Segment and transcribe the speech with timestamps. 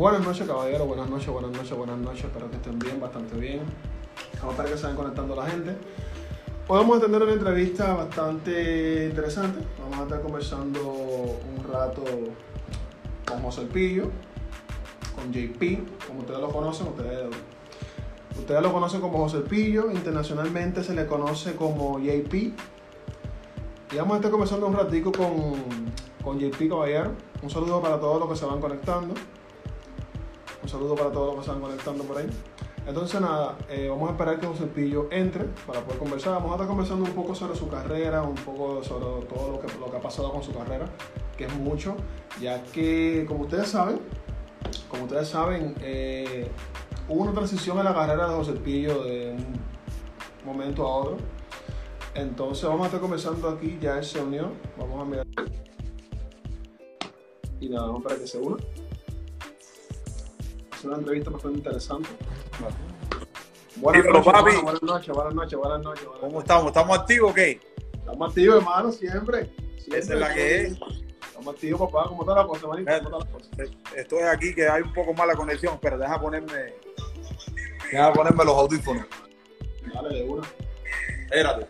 [0.00, 0.86] Buenas noches, caballero.
[0.86, 2.24] Buenas noches, buenas noches, buenas noches.
[2.24, 3.60] Espero que estén bien, bastante bien.
[4.40, 5.76] Vamos a ver que se vayan conectando la gente.
[6.68, 9.62] Hoy vamos a tener una entrevista bastante interesante.
[9.78, 12.02] Vamos a estar conversando un rato
[13.28, 14.04] con José Pillo,
[15.14, 17.36] con JP, como ustedes lo conocen, ustedes,
[18.38, 22.32] ustedes lo conocen como José Pillo, internacionalmente se le conoce como JP.
[22.32, 25.56] Y vamos a estar conversando un ratico con,
[26.24, 27.10] con JP Caballero.
[27.42, 29.12] Un saludo para todos los que se van conectando.
[30.62, 32.28] Un saludo para todos los que van conectando por ahí.
[32.86, 36.34] Entonces nada, eh, vamos a esperar que José Pillo entre para poder conversar.
[36.34, 39.78] Vamos a estar conversando un poco sobre su carrera, un poco sobre todo lo que,
[39.78, 40.86] lo que ha pasado con su carrera,
[41.36, 41.94] que es mucho,
[42.40, 44.00] ya que como ustedes saben,
[44.88, 46.50] como ustedes saben, eh,
[47.08, 49.54] hubo una transición en la carrera de José Pillo de un
[50.44, 51.16] momento a otro.
[52.14, 55.26] Entonces vamos a estar conversando aquí, ya él se vamos a mirar.
[57.60, 58.56] Y nada, vamos para que se una.
[60.80, 62.08] Es una entrevista bastante interesante.
[63.76, 64.56] Buenas Dímelo, noches, papi.
[64.62, 66.04] buenas noches, buenas noches, buenas noches.
[66.06, 66.44] buenas ¿Cómo noches.
[66.48, 66.66] estamos?
[66.68, 67.60] ¿Estamos activos o qué?
[67.92, 69.50] Estamos activos, hermano, siempre.
[69.76, 69.98] siempre.
[69.98, 70.72] Esa es la que es.
[70.72, 72.08] Estamos activos, papá.
[72.08, 72.90] ¿Cómo está la cosa, manito?
[73.02, 73.94] ¿Cómo está la cosa?
[73.94, 76.72] Estoy aquí que hay un poco mala conexión, pero deja ponerme.
[77.92, 79.04] Deja ponerme los audífonos.
[79.92, 80.48] Dale, de una.
[81.24, 81.66] Espérate.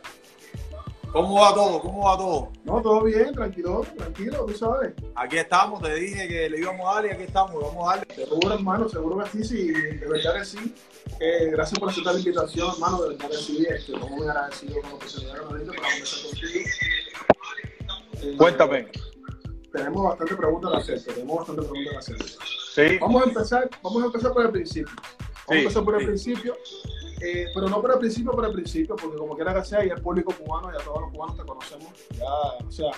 [1.12, 1.80] ¿Cómo va todo?
[1.80, 2.52] ¿Cómo va todo?
[2.64, 4.92] No, todo bien, tranquilo, tranquilo, tú sabes.
[5.16, 8.14] Aquí estamos, te dije que le íbamos a dar y aquí estamos, vamos a darle.
[8.14, 10.74] Seguro, hermano, seguro que sí, sí, de verdad que sí.
[11.18, 13.66] Eh, gracias por aceptar la invitación, hermano, de verdad que sí.
[13.68, 16.70] Este, estamos muy agradecidos con lo que se dieron para conversar contigo.
[18.22, 18.86] Eh, Cuéntame.
[19.72, 22.44] Tenemos bastante preguntas que hacerte, tenemos bastante preguntas que hacerte.
[22.74, 22.98] Sí.
[23.00, 24.94] Vamos a empezar, vamos a empezar por el principio.
[24.96, 26.06] Vamos Sí, a empezar por el sí.
[26.06, 26.56] principio,
[27.20, 29.88] eh, pero no por el principio, por el principio, porque como quiera que sea, y
[29.88, 32.90] el público cubano, y a todos los cubanos te conocemos, ya, o sea,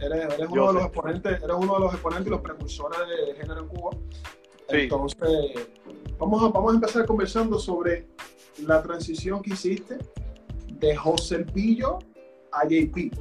[0.00, 3.34] eres, eres uno de los exponentes, eres uno de los exponentes y los precursores de
[3.34, 3.90] género en Cuba.
[4.68, 4.76] Sí.
[4.76, 5.68] Entonces,
[6.18, 8.06] vamos a, vamos a empezar conversando sobre
[8.64, 9.98] la transición que hiciste
[10.72, 11.98] de José Pillo
[12.52, 13.12] a JP.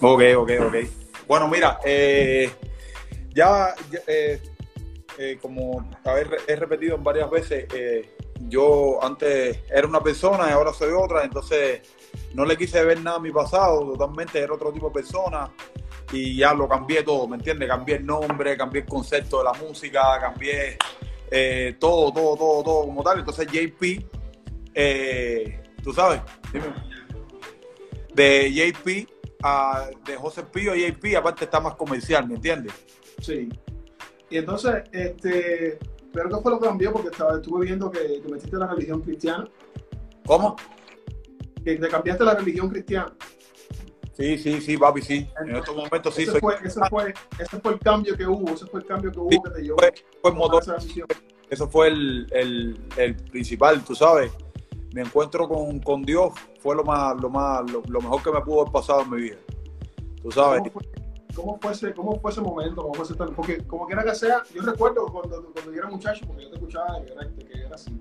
[0.00, 0.74] Ok, ok, ok.
[1.28, 2.50] Bueno, mira, eh,
[3.34, 4.40] ya, ya, eh,
[5.18, 5.88] eh, como
[6.48, 8.16] he repetido varias veces, eh,
[8.48, 11.82] yo antes era una persona y ahora soy otra, entonces
[12.34, 15.50] no le quise ver nada a mi pasado, totalmente era otro tipo de persona
[16.12, 17.68] y ya lo cambié todo, ¿me entiendes?
[17.68, 20.76] Cambié el nombre, cambié el concepto de la música, cambié
[21.30, 23.20] eh, todo, todo, todo, todo como tal.
[23.20, 24.04] Entonces JP,
[24.74, 26.20] eh, tú sabes,
[26.52, 26.66] dime,
[28.14, 29.08] de JP
[29.42, 32.72] a, de José Pío JP, aparte está más comercial, ¿me entiendes?
[33.20, 33.48] Sí.
[34.28, 35.78] Y entonces, este,
[36.12, 36.92] pero ¿qué fue lo que cambió?
[36.92, 39.48] Porque estaba, estuve viendo que te metiste la religión cristiana,
[40.26, 40.56] ¿Cómo?
[41.64, 43.12] que te cambiaste la religión cristiana.
[44.14, 45.28] Sí, sí, sí, papi, sí.
[45.40, 46.40] En estos momentos sí ese, soy.
[46.40, 49.30] fue, ese, fue, ese fue el cambio que hubo, ese fue el cambio que hubo
[49.30, 50.62] Sí, que te llevó fue, fue el motor,
[51.50, 54.32] eso fue el, el, el principal, tú sabes.
[54.94, 58.40] Mi encuentro con, con Dios fue lo más, lo más, lo, lo mejor que me
[58.40, 59.36] pudo haber pasado en mi vida.
[60.22, 60.60] Tú sabes.
[60.60, 60.91] ¿Cómo fue,
[61.34, 62.82] cómo fue ese, cómo fue ese momento?
[62.82, 65.88] ¿Cómo fue ese tal- Porque como quiera que sea, yo recuerdo cuando, cuando yo era
[65.88, 68.00] muchacho, porque yo te escuchaba de que era, de que era así.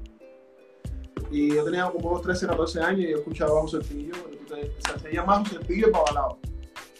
[1.32, 4.82] Y yo tenía como unos 13, 14 años y yo escuchaba a José Pillo, o
[4.82, 6.38] sea, se llama José Pillo y Babalao.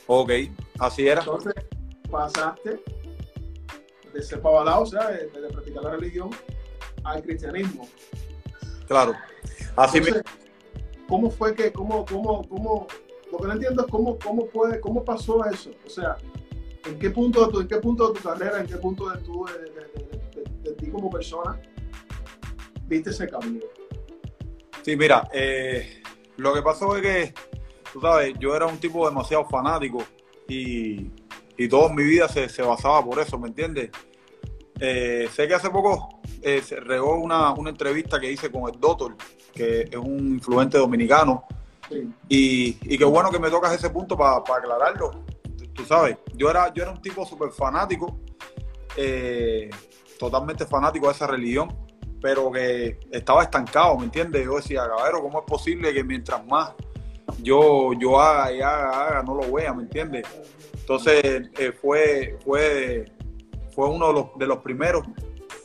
[0.08, 0.32] Ok,
[0.80, 1.20] así era.
[1.22, 1.54] Entonces
[2.10, 2.82] pasaste
[4.14, 6.30] de ser babalao, o sea, de, de practicar la religión,
[7.04, 7.88] al cristianismo.
[8.88, 9.14] Claro.
[9.76, 10.00] Así.
[10.00, 10.24] Entonces,
[11.08, 12.88] ¿cómo fue que, cómo, cómo, cómo,
[13.32, 15.72] lo que no entiendo es cómo, cómo puede, cómo pasó eso?
[15.86, 16.18] O sea,
[16.86, 19.18] ¿en qué punto de tu, en qué punto de tu carrera, en qué punto de
[19.20, 21.60] tu, de, de- de- ti como persona,
[22.88, 23.68] viste ese cambio?
[24.84, 26.02] Sí, mira, eh,
[26.38, 27.34] lo que pasó es que,
[27.94, 30.04] tú sabes, yo era un tipo demasiado fanático
[30.48, 31.12] y,
[31.58, 33.92] y toda mi vida se, se basaba por eso, ¿me entiendes?
[34.80, 38.80] Eh, sé que hace poco eh, se regó una, una entrevista que hice con el
[38.80, 39.16] Doctor,
[39.54, 41.44] que es un influente dominicano,
[42.30, 45.24] Y, y qué bueno que me tocas ese punto para aclararlo.
[45.74, 48.20] Tú, sabes, yo era, yo era un tipo súper fanático,
[48.96, 49.70] eh,
[50.20, 51.76] totalmente fanático de esa religión,
[52.22, 54.46] pero que estaba estancado, ¿me entiendes?
[54.46, 56.74] Yo decía, caballero, ¿cómo es posible que mientras más
[57.42, 60.28] yo, yo haga y haga, haga, no lo vea, ¿me entiendes?
[60.74, 63.06] Entonces eh, fue, fue,
[63.74, 65.04] fue uno de los, de los primeros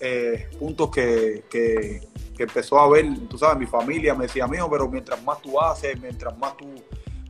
[0.01, 1.45] eh, puntos que,
[2.37, 5.61] que empezó a ver, tú sabes, mi familia me decía, mijo, pero mientras más tú
[5.61, 6.67] haces, mientras más tú,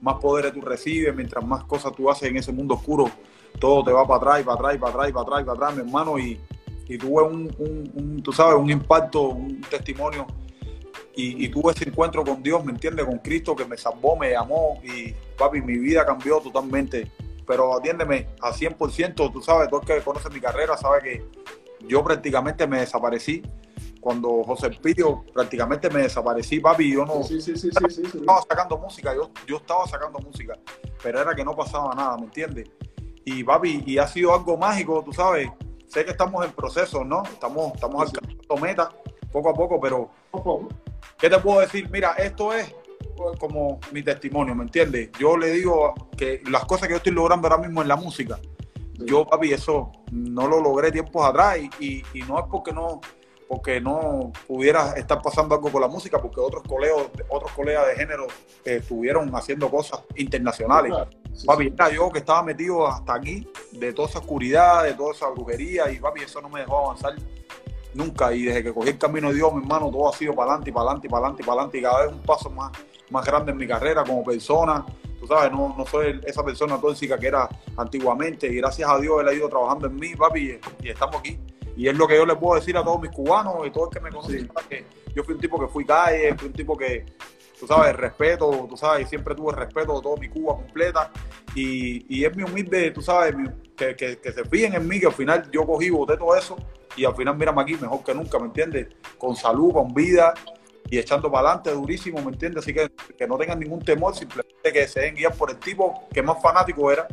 [0.01, 3.11] más poderes tú recibes, mientras más cosas tú haces en ese mundo oscuro,
[3.59, 6.19] todo te va para atrás, para atrás, para atrás, para atrás, para atrás, mi hermano,
[6.19, 6.41] y,
[6.89, 10.27] y tuve un, un- tú sabes, un impacto, un testimonio,
[11.19, 13.07] y, tuve ese encuentro con Dios, ¿me entiendes?
[13.07, 17.11] Con Cristo que me salvó, me llamó, y papi, mi vida cambió totalmente
[17.47, 21.25] pero atiéndeme a 100%, tú sabes, tú que conoces mi carrera, sabes que
[21.87, 23.43] yo prácticamente me desaparecí.
[24.07, 28.03] Cuando José Pidio prácticamente me desaparecí, papi, yo no Sí, sí, sí, sí.
[28.05, 30.57] estaba sacando música, yo, yo estaba sacando música,
[31.03, 32.71] pero era que no pasaba nada, ¿me entiendes?
[33.25, 35.51] Y papi, y ha sido algo mágico, tú sabes,
[35.89, 37.25] sé que estamos en proceso, ¿no?
[37.25, 38.91] Estamos, estamos alcanzando metas
[39.33, 40.09] poco a poco, pero.
[41.19, 41.91] ¿qué te puedo decir?
[41.91, 42.73] Mira, esto es
[43.41, 45.11] como mi testimonio, ¿me entiendes?
[45.19, 48.39] Yo le digo que las cosas que yo estoy logrando ahora mismo en la música,
[49.05, 53.01] yo, papi, eso no lo logré tiempos atrás y, y- y no es porque no
[53.49, 57.95] porque no pudiera estar pasando algo con la música, porque otros colegas, otros colegas de
[57.95, 58.27] género
[58.65, 60.93] eh, estuvieron haciendo cosas internacionales.
[61.33, 65.13] Sí, Papi, era yo que estaba metido hasta aquí, de toda esa oscuridad, de toda
[65.13, 67.15] esa brujería, y papi, eso no me dejó avanzar
[67.95, 68.33] nunca.
[68.33, 70.73] Y desde que cogí el camino de Dios, mi hermano, todo ha sido para adelante,
[70.73, 72.73] para adelante, para adelante, y para adelante, y cada vez un paso más,
[73.11, 74.85] más grande en mi carrera como persona.
[75.21, 79.21] Tú sabes, no, no soy esa persona tóxica que era antiguamente, y gracias a Dios
[79.21, 81.39] él ha ido trabajando en mí, papi, y, y estamos aquí.
[81.77, 83.91] Y es lo que yo le puedo decir a todos mis cubanos y todo el
[83.91, 84.85] que me conoce, que
[85.15, 87.05] yo fui un tipo que fui calle, fui un tipo que,
[87.61, 91.11] tú sabes, respeto, tú sabes, siempre tuve respeto de toda mi Cuba completa.
[91.55, 94.99] Y, y es mi humilde, tú sabes, mi- que, que, que se fíen en mí,
[94.99, 96.57] que al final yo cogí, boté todo eso
[96.97, 98.89] y al final mírame aquí, mejor que nunca, ¿me entiendes?
[99.19, 100.33] Con salud, con vida
[100.89, 102.63] y echando para adelante durísimo, ¿me entiendes?
[102.65, 106.05] Así que que no tengan ningún temor, simplemente que se den guiar por el tipo
[106.11, 107.07] que más fanático era,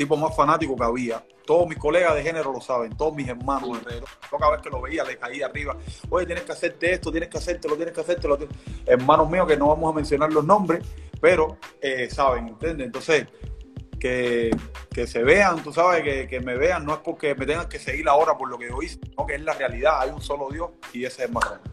[0.00, 1.22] tipo más fanático que había.
[1.44, 4.08] Todos mis colegas de género lo saben, todos mis hermanos alrededor.
[4.32, 5.76] Yo Cada vez que lo veía le caía arriba.
[6.08, 8.38] Oye, tienes que hacerte esto, tienes que hacértelo, tienes que hacértelo.
[8.86, 10.82] Hermanos míos que no vamos a mencionar los nombres,
[11.20, 12.86] pero eh, saben, ¿entiendes?
[12.86, 13.26] Entonces,
[13.98, 14.56] que,
[14.90, 17.78] que se vean, tú sabes, que, que me vean, no es porque me tengan que
[17.78, 20.48] seguir ahora por lo que yo hice, sino que es la realidad, hay un solo
[20.48, 21.68] Dios y ese es más grande.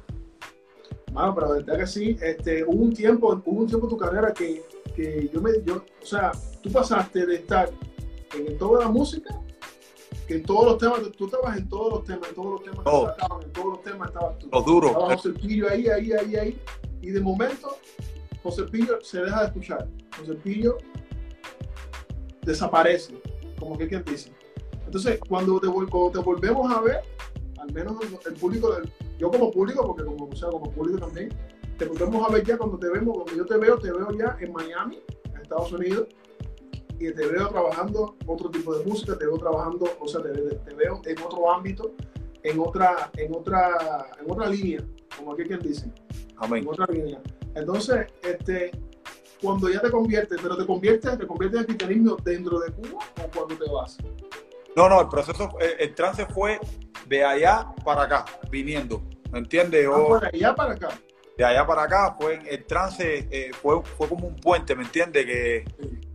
[1.14, 3.98] Mano, pero de verdad que sí, este, hubo un tiempo, hubo un tiempo en tu
[3.98, 4.64] carrera que,
[4.94, 7.70] que yo me, yo, o sea, tú pasaste de estar
[8.34, 9.40] en toda la música,
[10.28, 12.80] que en todos los temas, tú estabas en todos los temas, en todos los temas
[12.80, 14.50] que sacaban, en todos los temas estabas tú.
[14.52, 16.62] Los duros, Estaba José Pillo ahí, ahí, ahí, ahí,
[17.02, 17.78] y de momento
[18.44, 19.88] José Pillo se deja de escuchar.
[20.20, 20.78] José Pillo
[22.44, 23.14] desaparece,
[23.60, 24.32] como que quien dice.
[24.86, 27.02] Entonces, cuando te, cuando te volvemos a ver,
[27.60, 27.96] al menos
[28.26, 31.30] el público, del- yo como público, porque como, o sea, como público también,
[31.78, 34.38] te volvemos a ver ya cuando te vemos, cuando yo te veo, te veo ya
[34.40, 35.00] en Miami,
[35.34, 36.08] en Estados Unidos,
[37.00, 40.74] y te veo trabajando otro tipo de música, te veo trabajando, o sea, te, te
[40.74, 41.94] veo en otro ámbito,
[42.44, 44.84] en otra, en otra, en otra línea,
[45.16, 45.92] como aquí quien dice,
[46.38, 46.64] amén.
[46.64, 47.22] en otra línea.
[47.56, 48.72] Entonces, este,
[49.42, 53.30] cuando ya te conviertes, pero te conviertes, te conviertes en cristianismo dentro de Cuba o
[53.36, 53.98] cuando te vas.
[54.76, 56.60] No, no, el proceso, el, el trance fue
[57.08, 59.02] de allá para acá, viniendo,
[59.32, 59.88] ¿me entiendes?
[59.88, 60.90] Ah, Yo, por allá para acá.
[61.38, 65.26] De allá para acá fue el trance eh, fue, fue como un puente me entiendes
[65.26, 65.66] que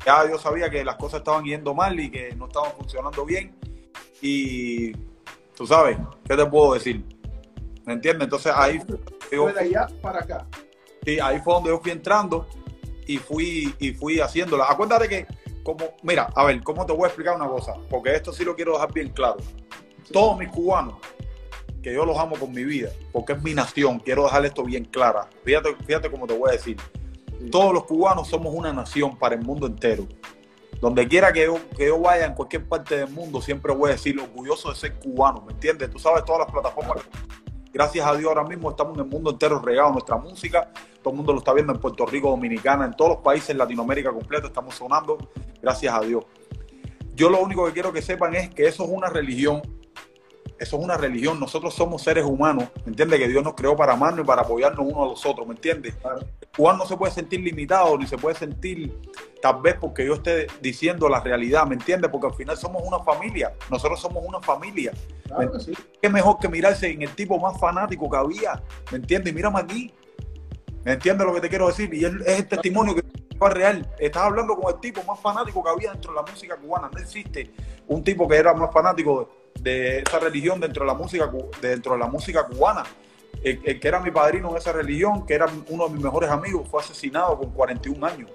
[0.04, 3.54] ya yo sabía que las cosas estaban yendo mal y que no estaban funcionando bien.
[4.20, 4.92] Y
[5.56, 5.96] tú sabes
[6.28, 7.04] qué te puedo decir
[7.84, 8.80] me entiendes entonces ahí
[9.30, 10.46] Fue de allá para acá.
[11.04, 12.46] sí, ahí fue donde yo fui entrando
[13.06, 14.66] y fui y fui haciéndola.
[14.68, 15.26] Acuérdate que
[15.62, 18.56] como mira a ver cómo te voy a explicar una cosa porque esto sí lo
[18.56, 19.38] quiero dejar bien claro.
[20.12, 20.96] Todos mis cubanos,
[21.82, 24.84] que yo los amo con mi vida, porque es mi nación, quiero dejar esto bien
[24.84, 25.28] clara.
[25.44, 26.76] Fíjate, fíjate cómo te voy a decir.
[27.38, 27.50] Sí.
[27.50, 30.06] Todos los cubanos somos una nación para el mundo entero.
[30.80, 33.92] Donde quiera que yo, que yo vaya, en cualquier parte del mundo, siempre voy a
[33.92, 35.90] decir orgulloso de ser cubano, ¿me entiendes?
[35.90, 37.04] Tú sabes, todas las plataformas.
[37.72, 40.70] Gracias a Dios ahora mismo estamos en el mundo entero regados nuestra música.
[41.02, 43.58] Todo el mundo lo está viendo en Puerto Rico, Dominicana, en todos los países, en
[43.58, 45.18] Latinoamérica completa, estamos sonando.
[45.60, 46.24] Gracias a Dios.
[47.14, 49.62] Yo lo único que quiero que sepan es que eso es una religión
[50.62, 51.40] eso es una religión.
[51.40, 53.18] Nosotros somos seres humanos, ¿me entiendes?
[53.18, 55.94] Que Dios nos creó para amarnos y para apoyarnos unos a los otros, ¿me entiendes?
[55.96, 56.20] Claro.
[56.40, 58.96] El cubano no se puede sentir limitado, ni se puede sentir,
[59.40, 62.10] tal vez porque yo esté diciendo la realidad, ¿me entiendes?
[62.10, 63.52] Porque al final somos una familia.
[63.70, 64.92] Nosotros somos una familia.
[65.26, 65.72] Claro que sí.
[66.00, 69.32] Qué mejor que mirarse en el tipo más fanático que había, ¿me entiendes?
[69.32, 69.92] Y mírame aquí.
[70.84, 71.92] ¿Me entiendes lo que te quiero decir?
[71.94, 73.02] Y es, es el testimonio que
[73.48, 73.88] real.
[73.98, 76.90] Estás hablando con el tipo más fanático que había dentro de la música cubana.
[76.92, 77.52] No existe
[77.88, 81.98] un tipo que era más fanático de esa religión dentro de la música, dentro de
[81.98, 82.84] la música cubana.
[83.42, 86.30] El, el que era mi padrino en esa religión, que era uno de mis mejores
[86.30, 88.30] amigos, fue asesinado con 41 años.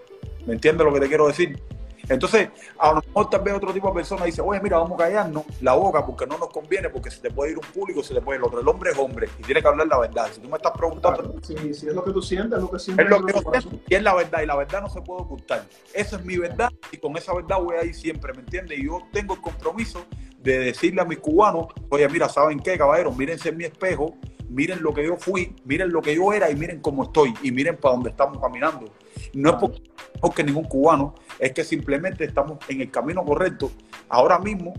[0.46, 1.62] ¿Me entiendes lo que te quiero decir?
[2.10, 5.04] Entonces, a lo mejor tal vez otro tipo de persona dice, oye, mira, vamos a
[5.04, 8.14] callarnos la boca porque no nos conviene, porque se te puede ir un público, se
[8.14, 8.62] te puede ir el otro.
[8.62, 10.30] El hombre es hombre y tiene que hablar la verdad.
[10.32, 11.36] Si tú me estás preguntando, Claro.
[11.42, 13.06] Sí, si es lo que tú sientes, es lo que sientes.
[13.06, 15.22] es lo que yo siento y es la verdad, y la verdad no se puede
[15.22, 15.66] ocultar.
[15.94, 18.80] Esa es mi verdad y con esa verdad voy a ir siempre, ¿me entiendes?
[18.80, 20.06] Y yo tengo el compromiso
[20.41, 23.15] de decirle a mis cubanos, oye, mira, ¿saben qué, caballeros?
[23.15, 24.15] Mírense en mi espejo,
[24.50, 27.51] miren lo que yo fui, miren lo que yo era y miren cómo estoy y
[27.51, 28.89] miren para dónde estamos caminando.
[29.34, 29.82] No es porque,
[30.22, 33.72] porque ningún cubano, es que simplemente estamos en el camino correcto.
[34.10, 34.74] Ahora mismo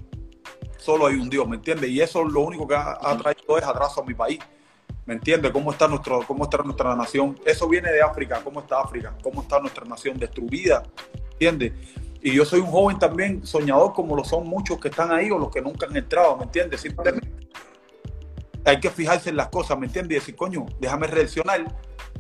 [0.79, 1.91] solo hay un Dios, ¿me entiendes?
[1.91, 4.39] Y eso lo único que ha, ha traído es atraso a mi país.
[5.09, 5.53] ¿Me entiendes?
[5.53, 7.39] ¿Cómo está, nuestro, ¿Cómo está nuestra nación?
[7.47, 8.43] Eso viene de África.
[8.45, 9.17] ¿Cómo está África?
[9.23, 10.83] ¿Cómo está nuestra nación destruida?
[11.33, 11.73] ¿Entiendes?
[12.21, 15.39] Y yo soy un joven también soñador, como lo son muchos que están ahí o
[15.39, 16.85] los que nunca han entrado, ¿me entiendes?
[18.65, 20.17] Hay que fijarse en las cosas, ¿me entiendes?
[20.17, 21.65] Y decir, coño, déjame reaccionar,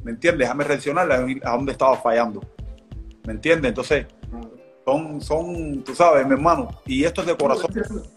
[0.02, 0.46] ¿me entiendes?
[0.46, 2.40] Déjame reaccionar a, dónde estaba fallando,
[3.26, 3.70] ¿me entiendes?
[3.70, 4.06] Entonces,
[4.84, 7.70] son, son, tú sabes, mi hermano, y esto es de corazón.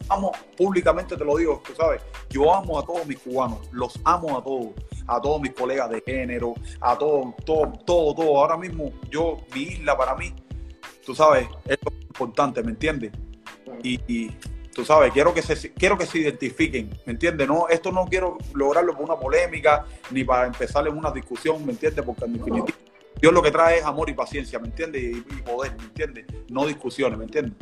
[0.07, 4.37] Amo, públicamente te lo digo, tú sabes, yo amo a todos mis cubanos, los amo
[4.37, 4.67] a todos,
[5.07, 8.37] a todos mis colegas de género, a todos, todo, todo, todo.
[8.37, 10.33] Ahora mismo, yo, mi isla para mí,
[11.11, 11.77] tú sabes, es
[12.07, 13.11] importante, ¿me entiendes?
[13.83, 14.31] Y,
[14.73, 17.49] tú sabes, quiero que se quiero que se identifiquen, ¿me entiendes?
[17.49, 21.73] No, esto no quiero lograrlo por una polémica ni para empezar en una discusión, ¿me
[21.73, 22.05] entiendes?
[22.05, 22.77] Porque en definitiva
[23.19, 25.03] Dios lo que trae es amor y paciencia, ¿me entiendes?
[25.03, 26.25] Y, poder, ¿me entiendes?
[26.47, 27.55] No discusiones, ¿me entiendes?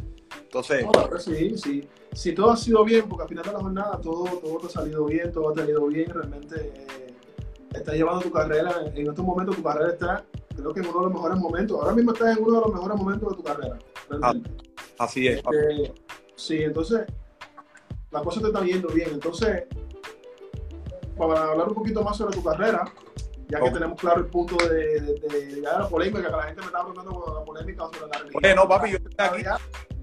[0.43, 0.85] Entonces.
[1.17, 1.89] sí, sí.
[2.13, 5.05] Si todo ha sido bien, porque al final de la jornada todo, todo ha salido
[5.05, 7.13] bien, todo ha salido bien, realmente eh,
[7.73, 10.25] estás llevando tu carrera, en estos momentos tu carrera está,
[10.59, 11.79] creo que en uno de los mejores momentos.
[11.79, 13.79] Ahora mismo estás en uno de los mejores momentos de tu carrera.
[14.21, 14.33] Ah,
[14.99, 15.37] así es.
[15.37, 15.93] Este,
[16.35, 17.05] sí, entonces
[18.11, 19.09] la cosa te está yendo bien.
[19.13, 19.63] Entonces,
[21.17, 22.85] para hablar un poquito más sobre tu carrera,
[23.47, 26.79] ya que tenemos claro el punto de, de, la polémica, que la gente me está
[26.85, 28.41] preguntando la polémica sobre la religión.
[28.41, 29.43] Bueno, papi, yo estoy aquí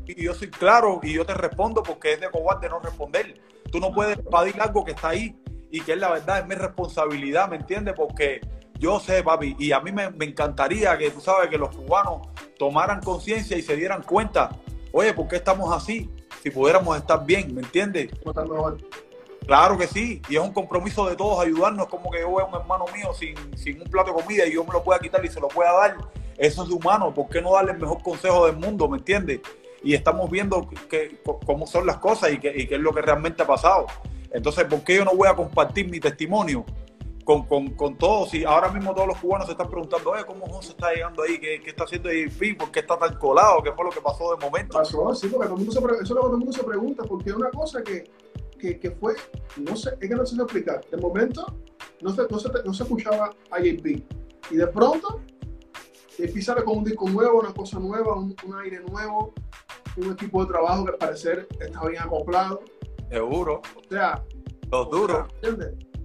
[0.09, 3.41] y yo soy claro y yo te respondo porque es de cobarde no responder.
[3.71, 5.37] Tú no puedes evadir algo que está ahí
[5.71, 7.95] y que es la verdad, es mi responsabilidad, ¿me entiendes?
[7.97, 8.41] Porque
[8.79, 12.29] yo sé, papi, y a mí me, me encantaría que tú sabes que los cubanos
[12.59, 14.51] tomaran conciencia y se dieran cuenta,
[14.93, 16.11] oye, ¿por qué estamos así?
[16.43, 18.11] Si pudiéramos estar bien, ¿me entiendes?
[19.47, 22.49] Claro que sí, y es un compromiso de todos ayudarnos, como que yo veo a
[22.49, 25.25] un hermano mío sin, sin un plato de comida y yo me lo pueda quitar
[25.25, 25.97] y se lo pueda dar.
[26.37, 29.41] Eso es humano, ¿por qué no darle el mejor consejo del mundo, me entiendes?
[29.83, 33.43] Y estamos viendo que, cómo son las cosas y qué y es lo que realmente
[33.43, 33.87] ha pasado.
[34.33, 36.65] Entonces, ¿por qué yo no voy a compartir mi testimonio
[37.27, 38.33] con, con, con todos?
[38.33, 41.39] Y ahora mismo todos los cubanos se están preguntando, oye, ¿cómo José está llegando ahí?
[41.39, 42.27] ¿Qué, qué está haciendo ahí?
[42.55, 43.63] ¿Por qué está tan colado?
[43.63, 44.79] ¿Qué fue lo que pasó de momento?
[44.79, 46.65] Pasó, sí, porque todo el mundo se, eso es lo que todo el mundo se
[46.65, 48.05] pregunta, porque es una cosa que
[48.59, 49.15] que, que, fue,
[49.57, 50.81] no sé, es que no sé explicar.
[50.91, 51.45] De momento
[52.01, 53.87] no se, no se, no se escuchaba a JP.
[54.51, 55.21] Y de pronto,
[56.19, 59.35] JP sale con un disco nuevo, una cosa nueva, un, un, aire nuevo,
[59.97, 62.63] un equipo de trabajo que al parecer está bien acoplado.
[63.11, 63.61] Seguro.
[63.77, 64.25] O sea,
[64.71, 65.29] los duros.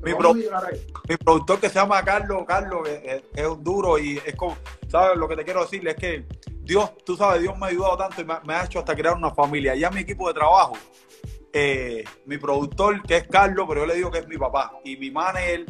[0.03, 4.35] Mi, pro, mi, productor que se llama Carlos, Carlos es, es, un duro y es
[4.35, 5.17] como, ¿sabes?
[5.17, 6.25] Lo que te quiero decirle es que
[6.63, 9.15] Dios, tú sabes, Dios me ha ayudado tanto y me, me ha hecho hasta crear
[9.15, 9.75] una familia.
[9.75, 10.75] Ya mi equipo de trabajo
[11.53, 14.95] eh, mi productor, que es Carlos, pero yo le digo que es mi papá, y
[14.95, 15.65] mi manager,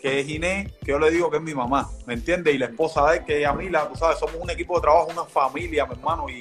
[0.00, 2.54] que es Inés, que yo le digo que es mi mamá, ¿me entiendes?
[2.54, 5.08] Y la esposa de él, que es Amila, tú sabes, somos un equipo de trabajo,
[5.10, 6.40] una familia, mi hermano, y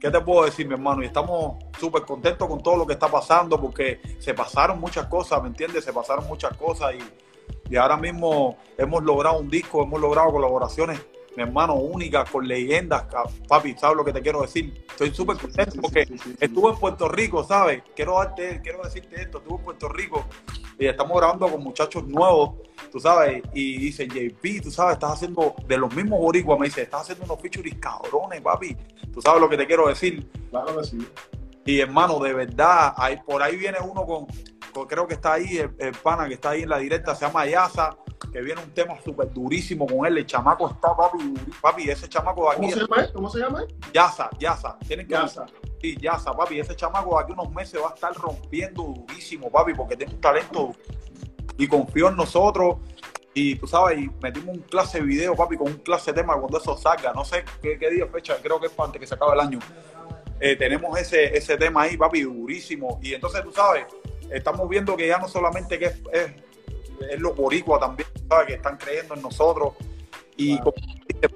[0.00, 1.02] ¿qué te puedo decir, mi hermano?
[1.02, 5.42] Y estamos súper contentos con todo lo que está pasando, porque se pasaron muchas cosas,
[5.42, 5.84] ¿me entiendes?
[5.84, 11.00] Se pasaron muchas cosas y, y ahora mismo hemos logrado un disco, hemos logrado colaboraciones
[11.36, 13.04] mi hermano, única, con leyendas,
[13.46, 14.84] papi, ¿sabes lo que te quiero decir?
[14.88, 16.08] Estoy súper contento porque
[16.40, 17.82] estuve en Puerto Rico, ¿sabes?
[17.94, 20.24] Quiero darte, quiero decirte esto, estuve en Puerto Rico
[20.78, 22.54] y estamos grabando con muchachos nuevos,
[22.90, 26.82] tú sabes, y dice JP, tú sabes, estás haciendo de los mismos boricuas, me dice,
[26.82, 28.76] estás haciendo unos features cabrones, papi,
[29.12, 30.28] tú sabes lo que te quiero decir.
[30.50, 30.98] Claro que sí.
[31.66, 34.26] Y hermano, de verdad, ahí, por ahí viene uno con,
[34.86, 37.96] creo que está ahí, el, pana que está ahí en la directa, se llama Yasa,
[38.36, 40.18] que viene un tema súper durísimo con él.
[40.18, 41.18] El chamaco está, papi,
[41.58, 42.60] papi, ese chamaco de aquí.
[42.60, 43.12] ¿Cómo se llama?
[43.14, 43.64] ¿Cómo se llama?
[43.94, 44.78] Yasa, Yasa.
[44.86, 45.46] Tienen que Yasa.
[45.80, 46.60] Sí, Yasa, papi.
[46.60, 50.20] Ese chamaco de aquí unos meses va a estar rompiendo durísimo, papi, porque tiene un
[50.20, 50.74] talento
[51.56, 52.76] y confió en nosotros.
[53.32, 56.38] Y tú sabes, y metimos un clase de video, papi, con un clase de tema
[56.38, 57.14] cuando eso salga.
[57.14, 59.60] No sé qué, qué día, fecha, creo que es antes que se acabe el año.
[60.40, 63.00] Eh, tenemos ese, ese tema ahí, papi, durísimo.
[63.02, 63.86] Y entonces, tú sabes,
[64.30, 66.45] estamos viendo que ya no solamente que es, es
[67.10, 68.46] es los boricuas también, ¿sabes?
[68.46, 69.74] Que están creyendo en nosotros.
[70.36, 70.58] Y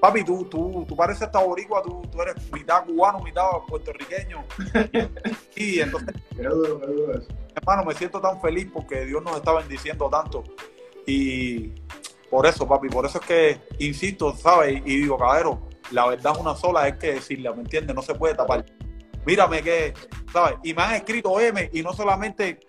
[0.01, 4.45] papi, tú, tú, tú pareces esta boricua, tú, tú eres mitad cubano, mitad puertorriqueño.
[5.57, 6.15] y entonces,
[7.55, 10.45] hermano, me siento tan feliz porque Dios nos está bendiciendo tanto.
[11.07, 11.73] Y
[12.31, 14.83] por eso, papi, por eso es que insisto, ¿sabes?
[14.85, 15.61] Y digo, caballero,
[15.93, 17.97] la verdad es una sola, es que decirla, ¿me entiendes?
[17.97, 18.67] No se puede tapar.
[19.25, 19.95] Mírame que,
[20.33, 20.59] ¿sabes?
[20.63, 22.61] Y me han escrito M, y no solamente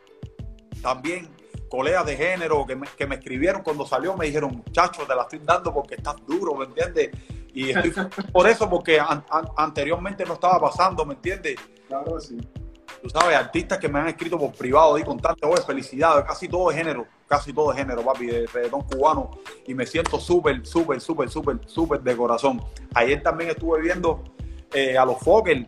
[0.82, 1.30] también
[1.72, 5.22] colegas de género que me, que me, escribieron cuando salió, me dijeron, muchachos, te la
[5.22, 7.12] estoy dando porque estás duro, ¿me entiendes?
[7.54, 7.94] Y estoy
[8.34, 11.56] por eso, porque an, an, anteriormente no estaba pasando, ¿me entiendes?
[11.88, 12.38] Claro, sí.
[13.01, 16.50] Tú sabes, artistas que me han escrito por privado y con tanto, oye, felicidades, casi
[16.50, 19.32] todo de género, casi todo género, papi, de reggaetón cubano,
[19.66, 22.62] y me siento súper, súper, súper, súper, súper de corazón.
[22.94, 24.22] Ayer también estuve viendo
[24.74, 25.68] eh, a los Fokker,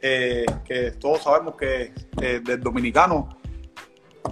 [0.00, 1.92] eh, que todos sabemos que
[2.22, 3.36] eh, del dominicano,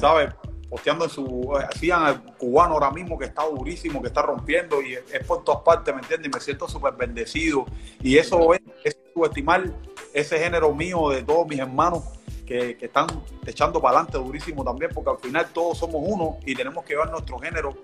[0.01, 0.33] ¿sabes?
[0.69, 1.57] Posteando en su.
[1.57, 5.63] Hacían al cubano ahora mismo que está durísimo, que está rompiendo y es por todas
[5.63, 6.31] partes, ¿me entiendes?
[6.31, 7.65] Y me siento súper bendecido.
[8.03, 9.65] Y eso es, es subestimar
[10.13, 12.05] ese género mío de todos mis hermanos
[12.47, 13.07] que, que están
[13.47, 17.11] echando para adelante durísimo también, porque al final todos somos uno y tenemos que llevar
[17.11, 17.77] nuestro género,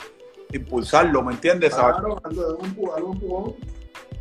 [0.52, 1.74] impulsarlo, ¿me entiendes?
[1.74, 2.20] Claro,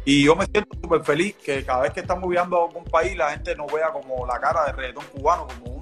[0.05, 3.15] y yo me siento súper feliz que cada vez que estamos viajando a algún país
[3.15, 5.72] la gente nos vea como la cara de reggaetón cubano, como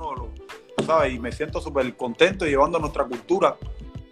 [0.91, 1.13] ¿sabes?
[1.13, 3.55] Y me siento súper contento llevando nuestra cultura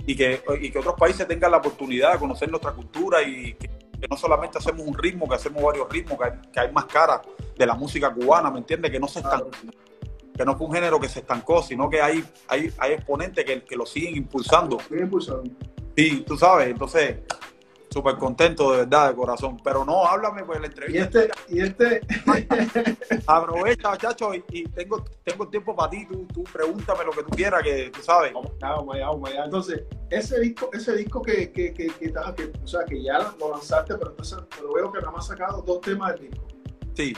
[0.05, 3.69] y que, y que otros países tengan la oportunidad de conocer nuestra cultura y que,
[4.09, 7.19] no solamente hacemos un ritmo, que hacemos varios ritmos, que hay, que hay más caras
[7.57, 8.91] de la música cubana, ¿me entiendes?
[8.91, 9.43] Que no se están,
[10.33, 13.61] que no fue un género que se estancó, sino que hay, hay, hay exponentes que,
[13.61, 14.79] que lo siguen impulsando.
[14.87, 15.51] Siguen impulsando.
[15.97, 17.17] Sí, tú sabes, entonces
[17.89, 19.57] súper contento de verdad, de corazón.
[19.63, 21.19] Pero no, háblame pues la entrevista.
[21.47, 22.19] Y este, y
[22.59, 22.97] este.
[23.27, 26.05] Aprovecha, muchacho, y, y, tengo, tengo tiempo para ti.
[26.05, 28.33] Tú, tú pregúntame lo que tú quieras, que tú sabes.
[28.33, 29.45] Vamos allá, vamos allá, vamos allá.
[29.45, 33.51] Entonces, ese disco, ese disco que, que, que, que, que, o sea, que ya lo
[33.51, 36.47] lanzaste, pero, entonces, pero veo que nada más sacado dos temas del disco.
[36.93, 37.15] Sí.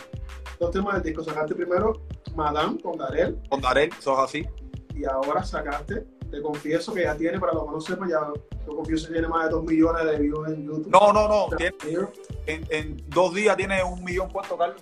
[0.60, 1.24] Dos temas del disco.
[1.24, 2.02] Sacaste primero
[2.36, 3.38] Madame con Darel.
[3.50, 4.48] Con Darel, sos así.
[4.96, 8.74] Y ahora sacaste te confieso que ya tiene, para los que no sepan, ya te
[8.74, 10.90] confieso que tiene más de 2 millones de views en YouTube.
[10.90, 11.58] No, no, no.
[11.58, 11.76] Tiene,
[12.46, 14.82] en, en, dos días tiene un millón, ¿cuánto, Carlos?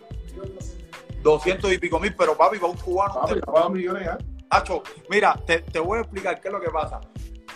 [1.24, 3.16] 200 y pico mil, pero papi, para un cubano.
[3.16, 3.52] Papi, te...
[3.52, 4.18] va millones ya.
[4.52, 7.02] Hacho, mira, te, te, voy a explicar qué es lo que pasa.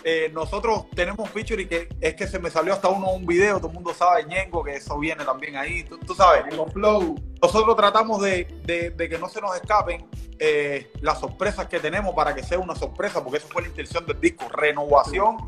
[0.06, 3.56] Eh, nosotros tenemos feature y que es que se me salió hasta uno un video,
[3.56, 6.44] todo el mundo sabe, Ñengo, que eso viene también ahí, tú, tú sabes.
[6.72, 7.14] Flow.
[7.40, 10.06] Nosotros tratamos de, de, de, que no se nos escapen
[10.38, 14.04] eh, las sorpresas que tenemos para que sea una sorpresa, porque esa fue la intención
[14.04, 15.38] del disco, renovación,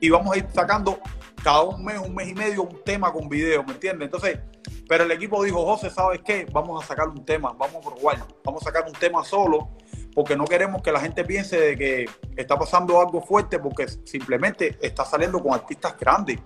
[0.00, 1.00] y vamos a ir sacando
[1.42, 4.06] cada un mes, un mes y medio, un tema con video, ¿me entiendes?
[4.06, 4.38] Entonces,
[4.88, 6.46] pero el equipo dijo, José, ¿sabes qué?
[6.52, 9.68] Vamos a sacar un tema, vamos a probar, vamos a sacar un tema solo,
[10.16, 14.78] porque no queremos que la gente piense de que está pasando algo fuerte, porque simplemente
[14.80, 16.38] está saliendo con artistas grandes.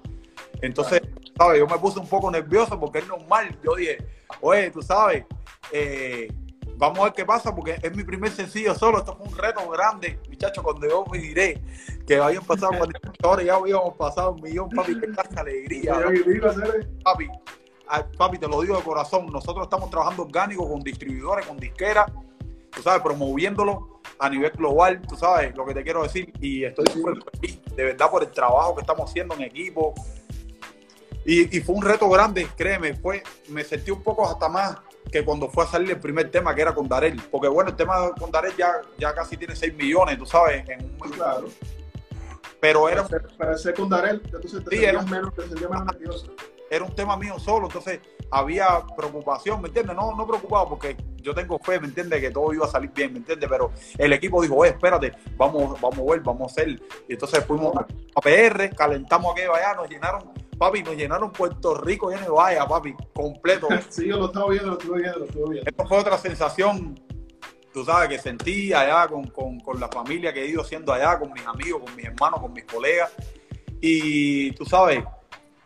[0.60, 1.00] Entonces,
[1.38, 1.60] ¿sabes?
[1.60, 3.56] Yo me puse un poco nervioso porque es normal.
[3.62, 4.04] Yo dije,
[4.40, 5.24] oye, tú sabes,
[5.70, 6.26] eh,
[6.78, 8.98] vamos a ver qué pasa, porque es mi primer sencillo solo.
[8.98, 10.64] Esto fue un reto grande, muchachos.
[10.64, 11.62] Cuando yo me diré
[12.08, 15.94] que habían pasado 48 horas, ya habíamos pasado un millón, papi, qué tanta alegría.
[17.04, 17.28] Papi,
[18.18, 19.26] papi, te lo digo de corazón.
[19.26, 22.10] Nosotros estamos trabajando orgánico con distribuidores, con disqueras
[22.74, 26.32] tú sabes, promoviéndolo a nivel global, tú sabes lo que te quiero decir.
[26.40, 29.94] Y estoy súper feliz, de verdad, por el trabajo que estamos haciendo en equipo.
[31.24, 34.78] Y, y, fue un reto grande, créeme, fue, me sentí un poco hasta más
[35.10, 37.20] que cuando fue a salir el primer tema que era con Darel.
[37.30, 40.84] Porque bueno, el tema con Darel ya, ya casi tiene 6 millones, tú sabes, en
[40.84, 41.48] un claro.
[42.60, 43.06] Pero era.
[43.06, 46.34] Para ser, para ser con Darel, entonces te sí, era, menos, te menos nervioso.
[46.70, 47.98] Era un tema mío solo, entonces
[48.30, 49.96] había preocupación, ¿me entiendes?
[49.96, 52.20] No, no preocupado porque yo tengo fe, ¿me entiendes?
[52.20, 53.48] Que todo iba a salir bien, ¿me entiendes?
[53.50, 56.80] Pero el equipo dijo, oye, espérate, vamos, vamos a ver, vamos a hacer.
[57.08, 62.08] Y entonces fuimos a PR, calentamos aquello allá, nos llenaron, papi, nos llenaron Puerto Rico
[62.10, 63.66] lleno de vaya, papi, completo.
[63.88, 65.70] sí, yo lo estaba viendo, lo estuve viendo, lo estuve viendo.
[65.70, 67.00] Esto fue otra sensación,
[67.72, 71.18] tú sabes, que sentí allá con, con, con la familia que he ido haciendo allá,
[71.18, 73.10] con mis amigos, con mis hermanos, con mis colegas.
[73.80, 75.02] Y tú sabes,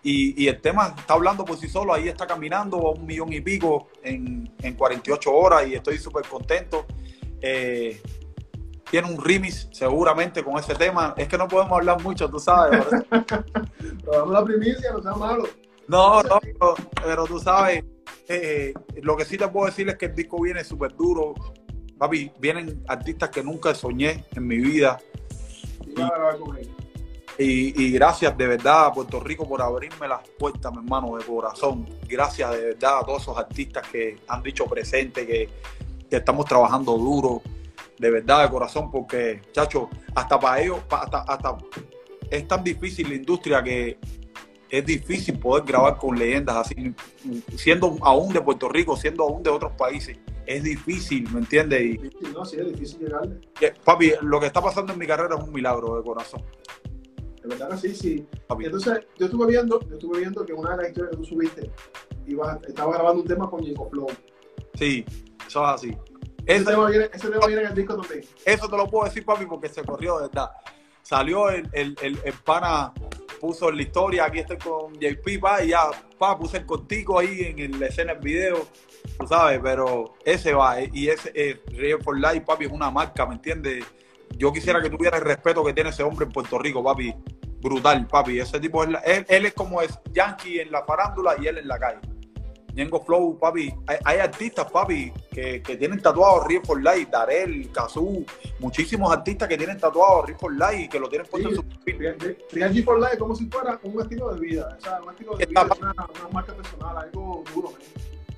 [0.05, 3.33] y, y, el tema está hablando por sí solo, ahí está caminando a un millón
[3.33, 6.85] y pico en, en 48 horas y estoy súper contento.
[7.41, 8.01] Eh,
[8.91, 11.15] tiene un remix seguramente con ese tema.
[11.17, 12.85] Es que no podemos hablar mucho, tú sabes.
[14.05, 15.49] Pero la primicia, no sea malo.
[15.89, 17.83] No, no, pero, pero tú sabes,
[18.29, 21.35] eh, lo que sí te puedo decir es que el disco viene súper duro.
[21.99, 24.99] Papi, vienen artistas que nunca soñé en mi vida.
[25.87, 26.84] Y, y,
[27.39, 31.25] y, y, gracias de verdad a Puerto Rico por abrirme las puertas, mi hermano, de
[31.25, 31.89] corazón.
[32.09, 35.49] Gracias de verdad a todos esos artistas que han dicho presente, que,
[36.09, 37.43] que estamos trabajando duro,
[37.99, 41.57] de verdad, de corazón, porque, chacho, hasta para ellos, hasta, hasta
[42.31, 43.99] es tan difícil la industria que
[44.71, 46.95] es difícil poder grabar con leyendas así,
[47.57, 50.19] siendo aún de Puerto Rico, siendo aún de otros países.
[50.47, 51.81] Es difícil, ¿me entiendes?
[51.83, 53.41] Y, no, sí, es difícil llegarle.
[53.85, 56.43] Papi, lo que está pasando en mi carrera es un milagro de corazón.
[57.45, 58.27] De verdad sí.
[58.49, 61.71] Entonces, yo estuve viendo, yo estuve viendo que una de las historias que tú subiste,
[62.27, 64.07] ibas, estaba grabando un tema con Nico Flow.
[64.75, 65.05] Sí,
[65.47, 65.89] eso es así.
[66.47, 68.25] Ese, ese, tema viene, ese tema viene en el disco también.
[68.47, 70.51] Eso te lo puedo decir, papi, porque se corrió, de verdad.
[71.03, 72.95] Salió el, el, el, el pana,
[73.41, 77.19] puso en la historia, aquí estoy con JP, pa, y ya, pa, puse el contigo
[77.19, 78.67] ahí en la escena del video,
[79.19, 83.27] tú sabes, pero ese va, y ese, eh, Real for Life, papi, es una marca,
[83.27, 83.85] ¿me entiendes?
[84.37, 87.15] Yo quisiera que tuviera el respeto que tiene ese hombre en Puerto Rico, papi.
[87.61, 88.41] Brutal, papi.
[88.41, 91.69] Ese tipo es, él, él, es como es Yankee en la farándula y él en
[91.69, 92.01] la calle.
[92.75, 93.73] Ñengo Flow, papi.
[94.05, 98.25] Hay, artistas, papi, que, que tienen tatuados Riff for Life, Darel, Kazoo,
[98.59, 101.65] muchísimos artistas que tienen tatuados Riff for Life y que lo tienen puesto en su
[101.65, 102.85] perfil.
[102.85, 105.63] for Life como si fuera un estilo de vida, o sea, un estilo de vida,
[105.65, 107.73] una, una, marca personal, algo duro.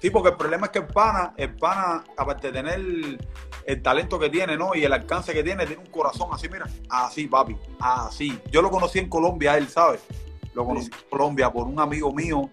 [0.01, 3.19] Sí, porque el problema es que el pana, el pana, aparte de tener
[3.67, 4.75] el talento que tiene, ¿no?
[4.75, 8.41] Y el alcance que tiene, tiene un corazón así, mira, así, papi, así.
[8.51, 10.01] Yo lo conocí en Colombia, él, ¿sabes?
[10.55, 12.51] Lo conocí en Colombia por un amigo mío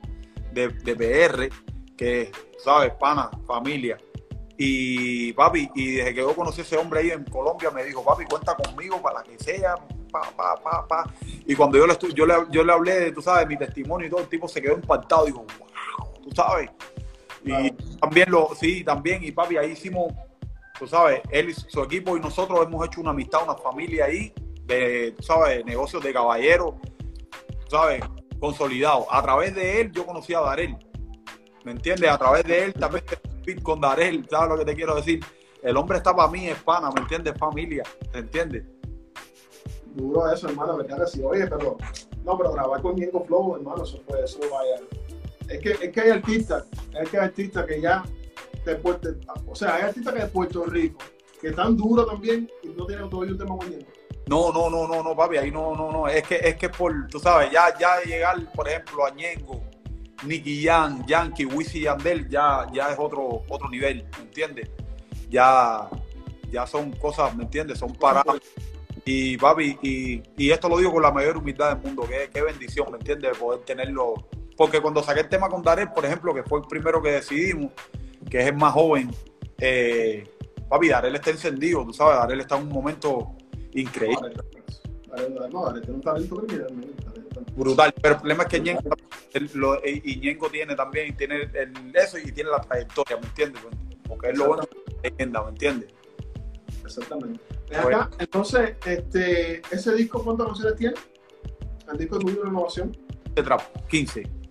[0.51, 1.49] de, de PR
[1.95, 2.32] que,
[2.63, 2.93] ¿sabes?
[2.99, 3.97] Pana, familia.
[4.58, 8.03] Y papi, y desde que yo conocí a ese hombre ahí en Colombia, me dijo,
[8.03, 9.75] papi, cuenta conmigo para que sea,
[10.12, 11.13] pa, pa, pa, pa.
[11.45, 14.21] Y cuando yo le, yo le, yo le hablé, tú sabes, mi testimonio y todo,
[14.21, 15.25] el tipo se quedó impactado.
[15.25, 16.69] Digo, wow, tú sabes.
[17.45, 20.13] Y también lo, sí, también, y papi, ahí hicimos,
[20.77, 24.34] tú sabes, él y su equipo y nosotros hemos hecho una amistad, una familia ahí,
[24.65, 26.75] de, tú sabes, negocios de caballeros,
[27.69, 28.01] sabes,
[28.39, 29.06] consolidados.
[29.10, 30.77] A través de él yo conocí a Darel
[31.63, 32.10] ¿me entiendes?
[32.10, 33.03] A través de él también
[33.62, 35.23] con Darel, ¿sabes lo que te quiero decir?
[35.62, 37.36] El hombre está para mí, es pana, ¿me entiendes?
[37.38, 38.65] Familia, ¿te entiendes?
[39.95, 41.21] Duro eso, hermano, me sí.
[41.23, 41.77] Oye, pero,
[42.23, 44.82] no, pero grabar con Diego Flow, hermano, eso fue, eso vaya.
[45.49, 46.65] Es que, es que hay artistas,
[46.99, 48.03] es que hay artistas que ya
[48.65, 49.10] de Puerto,
[49.45, 50.99] o sea, hay artistas que de Puerto Rico,
[51.41, 53.69] que están duros también y no tienen todavía un tema con
[54.27, 57.08] No, no, no, no, no, papi, ahí no, no, no, es que, es que por,
[57.08, 59.62] tú sabes, ya, ya llegar, por ejemplo, a Ñengo,
[60.25, 64.69] Nicky Jan, Yankee, Wisin y Yandel ya, ya es otro, otro nivel, ¿me entiendes?
[65.29, 65.89] Ya,
[66.49, 67.79] ya son cosas, ¿me entiendes?
[67.79, 68.38] Son paradas.
[69.06, 72.41] Y papi, y, y, esto lo digo con la mayor humildad del mundo, qué, qué
[72.41, 73.38] bendición, ¿me entiendes?
[73.38, 74.13] Poder tenerlo.
[74.58, 77.72] Porque cuando saqué el tema con Darel, por ejemplo, que fue el primero que decidimos,
[78.30, 79.10] que es el más joven,
[79.60, 80.28] eh,
[80.70, 83.36] papi, Darel está encendido, tú sabes, Darel está en un momento
[83.74, 84.34] increíble.
[85.52, 86.44] No, Darel tiene un talento
[87.56, 87.94] brutal.
[88.02, 88.96] Pero el problema es que Ñengo,
[89.84, 93.62] y Ñengo tiene también, tiene el, eso y tiene la trayectoria, ¿me entiendes?
[94.08, 94.63] Porque es lo bueno
[95.02, 95.94] de leyenda, ¿me entiendes?
[96.84, 97.39] Exactamente.
[97.76, 100.96] Acá, entonces, este, ¿ese disco cuántas canciones tiene?
[101.92, 102.96] ¿El disco de tu renovación?
[103.34, 104.42] De trap, 15.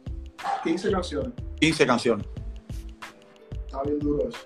[0.64, 1.32] 15 canciones.
[1.60, 2.26] 15 canciones.
[3.66, 4.38] Está bien duro eso.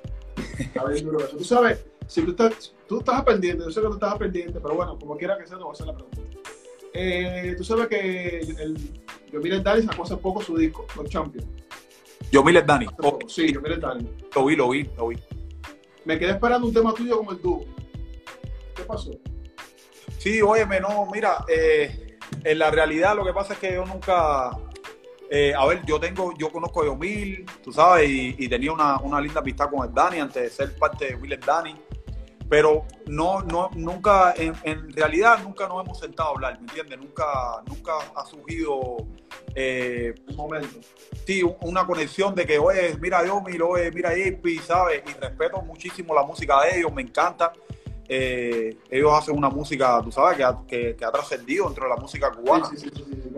[0.59, 1.37] Está bien duro eso.
[1.37, 4.74] Tú sabes, si tú estás, tú estás pendiente, yo sé que tú estás pendiente, pero
[4.74, 6.20] bueno, como quiera que sea, te voy a hacer la pregunta.
[6.94, 8.76] Eh, tú sabes que el,
[9.30, 11.46] Yomil Dani sacó hace poco su disco, Los Champions.
[12.32, 12.87] Yomil Dani.
[13.28, 14.09] Sí, Yomil Dani.
[14.35, 15.16] Lo vi, lo vi, lo vi.
[16.04, 17.64] Me quedé esperando un tema tuyo como el dúo.
[18.74, 19.11] ¿Qué pasó?
[20.18, 24.50] Sí, óyeme, no, mira, eh, en la realidad lo que pasa es que yo nunca,
[25.30, 29.20] eh, a ver, yo tengo, yo conozco a Yomil, tú sabes, y, tenía una, una,
[29.20, 31.74] linda amistad con el Dani antes de ser parte de Will Dani
[32.48, 36.98] pero no, no, nunca, en, en, realidad nunca nos hemos sentado a hablar, ¿me entiendes?
[36.98, 37.24] Nunca,
[37.66, 38.98] nunca ha surgido
[39.54, 40.78] eh, un momento.
[41.26, 45.02] Sí, una conexión de que, oye, mira Yomi, oye, mira Ipi, ¿sabes?
[45.06, 47.52] Y respeto muchísimo la música de ellos, me encanta.
[48.09, 52.31] Eh, ellos hacen una música, tú sabes, que ha, que, ha trascendido entre la música
[52.31, 52.66] cubana.
[52.66, 53.31] Sí, sí, sí, sí,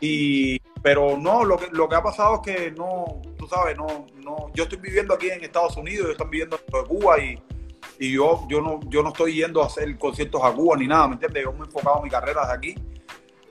[0.00, 4.06] y, pero no, lo que, lo que ha pasado es que no, tú sabes, no,
[4.16, 7.42] no, yo estoy viviendo aquí en Estados Unidos, ellos están viviendo en Cuba y
[7.98, 11.08] y yo, yo, no, yo no estoy yendo a hacer conciertos a Cuba ni nada,
[11.08, 11.44] ¿me entiendes?
[11.44, 12.74] Yo me he enfocado en mi carrera desde aquí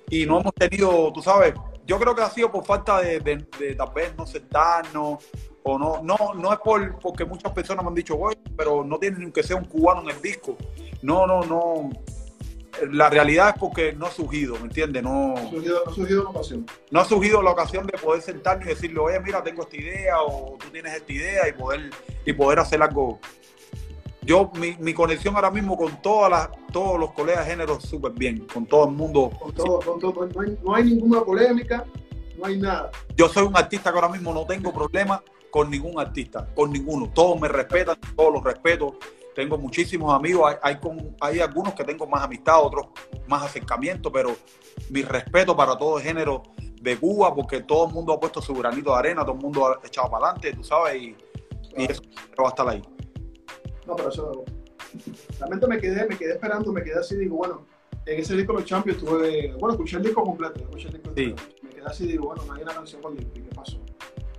[0.10, 1.54] y no hemos tenido, tú sabes,
[1.86, 5.24] yo creo que ha sido por falta de, de, tal vez no sentarnos
[5.64, 8.98] o no, no, no es por porque muchas personas me han dicho, güey, pero no
[8.98, 10.58] tiene ni que ser un cubano en el disco.
[11.02, 11.90] No, no, no.
[12.92, 15.04] La realidad es porque no ha surgido, ¿me entiendes?
[15.04, 16.66] No, no, surgido, no ha surgido la ocasión.
[16.90, 20.22] No ha surgido la ocasión de poder sentarme y decirle, oye, mira, tengo esta idea
[20.22, 21.90] o tú tienes esta idea y poder,
[22.26, 23.20] y poder hacer algo
[24.24, 28.12] yo, mi, mi, conexión ahora mismo con todas las, todos los colegas de género súper
[28.12, 29.32] bien, con todo el mundo.
[29.40, 31.86] Con todo, con todo, no hay, no hay, ninguna polémica,
[32.38, 32.92] no hay nada.
[33.16, 37.12] Yo soy un artista que ahora mismo no tengo problema con ningún artista, con ninguno.
[37.14, 38.98] Todos me respetan, todos los respeto.
[39.36, 42.88] Tengo muchísimos amigos, hay, hay, con, hay algunos que tengo más amistad, otros
[43.28, 44.36] más acercamiento, pero
[44.90, 46.44] mi respeto para todo el género
[46.82, 49.68] de Cuba, porque todo el mundo ha puesto su granito de arena, todo el mundo
[49.68, 51.16] ha echado para adelante, tú sabes, y,
[51.78, 52.02] y eso
[52.42, 52.82] va a estar ahí.
[53.86, 54.44] No, pero eso.
[55.40, 57.66] Realmente me quedé, me quedé esperando, me quedé así, digo, bueno,
[58.06, 59.54] en ese disco Los Champions tuve.
[59.54, 61.36] Bueno, escuché el disco completo, escuché el disco sí.
[61.62, 63.80] Me quedé así, digo, bueno, no hay una canción con Limpy, ¿qué pasó?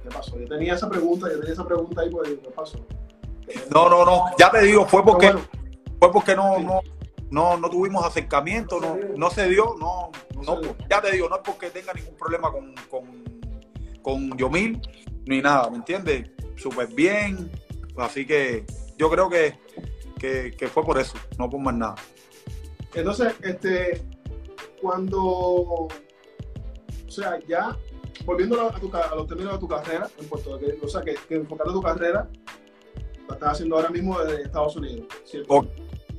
[0.03, 0.39] ¿Qué pasó?
[0.39, 2.79] Yo tenía esa pregunta, yo tenía esa pregunta ahí, pues, ¿qué pasó?
[3.71, 5.33] No, no, no, ya te digo, fue porque,
[5.99, 6.81] fue porque no, no,
[7.31, 10.11] no, no tuvimos acercamiento, no, no se dio, no,
[10.43, 13.25] no, ya te digo, no es porque tenga ningún problema con, con,
[14.03, 14.81] con Yomil,
[15.27, 16.31] ni nada, ¿me entiendes?
[16.57, 17.51] Súper bien,
[17.97, 18.65] así que
[18.97, 19.59] yo creo que,
[20.19, 21.95] que, fue por eso, no por más nada.
[22.95, 24.03] Entonces, este,
[24.81, 25.89] cuando, o
[27.09, 27.77] sea, ya
[28.25, 31.15] volviendo a, tu, a los términos de tu carrera en Puerto Rico, o sea, que,
[31.29, 32.29] que enfocando tu carrera,
[33.29, 35.67] la estás haciendo ahora mismo desde Estados Unidos, ¿cierto?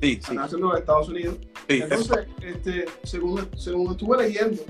[0.00, 0.12] sí.
[0.14, 1.36] estás haciendo desde Estados Unidos.
[1.68, 1.80] sí.
[1.82, 4.62] Entonces, este, según, según estuve leyendo,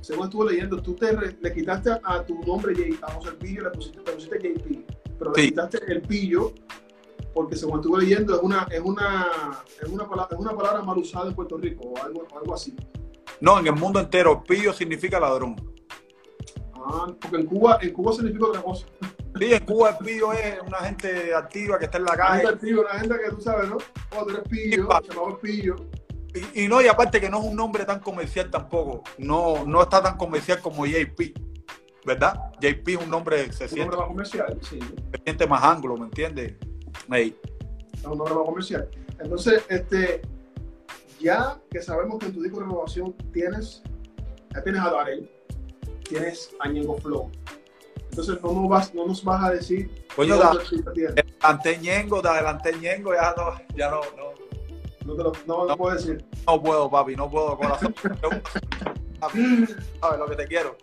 [0.00, 3.64] según estuve leyendo, tú te re- le quitaste a tu nombre J- a José Pillo,
[3.64, 4.86] le pusiste, te pusiste JP,
[5.18, 6.52] pero le quitaste el pillo
[7.34, 9.26] porque según estuve leyendo es una, es una,
[9.82, 12.54] es una palabra, es una palabra mal usada en Puerto Rico o algo, o algo
[12.54, 12.74] así.
[13.40, 15.54] No, en el mundo entero, pillo significa ladrón.
[16.88, 18.86] Ah, porque en Cuba, en Cuba significa otra cosa.
[19.38, 22.46] Sí, en Cuba el pillo es una gente activa que está en la calle.
[22.46, 23.76] gente pillo, la gente que tú sabes, ¿no?
[24.16, 25.76] Oh, tú eres pillo, Sí, se llamaba el pillo.
[26.54, 29.02] Y, y no, y aparte que no es un nombre tan comercial tampoco.
[29.18, 31.20] No, no está tan comercial como JP.
[32.06, 32.52] ¿Verdad?
[32.60, 34.78] JP es un nombre se Un siente, nombre más comercial, sí.
[34.78, 36.54] se siente más anglo, ¿me entiendes?
[37.10, 37.36] Ey.
[37.94, 38.88] es un nombre más comercial.
[39.18, 40.22] Entonces, este,
[41.18, 43.82] ya que sabemos que en tu disco de renovación tienes,
[44.54, 45.28] ya tienes a Darel,
[46.08, 47.30] tienes a Ñengo Flow.
[48.10, 50.34] Entonces no nos vas, no nos vas a decir Coño.
[50.34, 54.32] Adelante Ñengo, de adelante Ñengo, ya no, ya no, no,
[55.04, 56.24] No te lo, no, no puedo decir.
[56.46, 57.94] no puedo, papi, no puedo, corazón.
[60.00, 60.76] ¿Sabes lo que te quiero?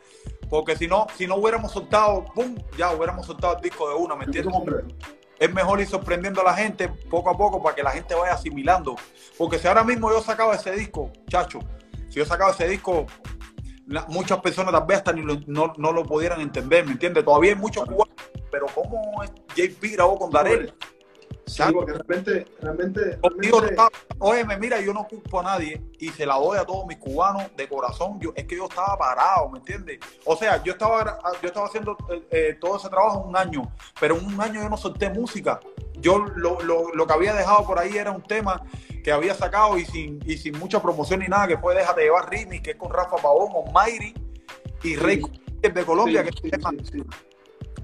[0.49, 2.55] Porque si no, si no hubiéramos soltado, ¡pum!
[2.77, 4.53] Ya hubiéramos soltado el disco de una, ¿me entiendes?
[5.39, 8.33] es mejor ir sorprendiendo a la gente poco a poco para que la gente vaya
[8.33, 8.95] asimilando.
[9.37, 11.59] Porque si ahora mismo yo sacaba ese disco, chacho,
[12.09, 13.05] si yo sacaba ese disco,
[13.87, 17.23] la- muchas personas tal vez hasta ni lo- no, no lo pudieran entender, ¿me entiendes?
[17.25, 18.15] Todavía hay muchos cubanos,
[18.51, 20.73] pero ¿cómo es JP grabó con Darel?
[21.45, 23.75] Sí, Chacho, porque realmente, realmente, realmente
[24.19, 27.43] Óyeme, mira, yo no culpo a nadie y se la doy a todos mis cubanos
[27.57, 28.17] de corazón.
[28.21, 29.99] Yo, es que yo estaba parado, ¿me entiendes?
[30.23, 33.69] O sea, yo estaba, yo estaba haciendo eh, eh, todo ese trabajo un año,
[33.99, 35.59] pero en un año yo no solté música.
[36.03, 38.61] Yo lo, lo- lo que había dejado por ahí era un tema
[39.03, 42.29] que había sacado y sin, y sin mucha promoción ni nada, que fue Déjate llevar
[42.29, 44.13] Remix, que es con Rafa Pavón, Mayri
[44.83, 45.21] y Rey
[45.61, 47.03] de Colombia, sí, que sí, es un tema sí, sí.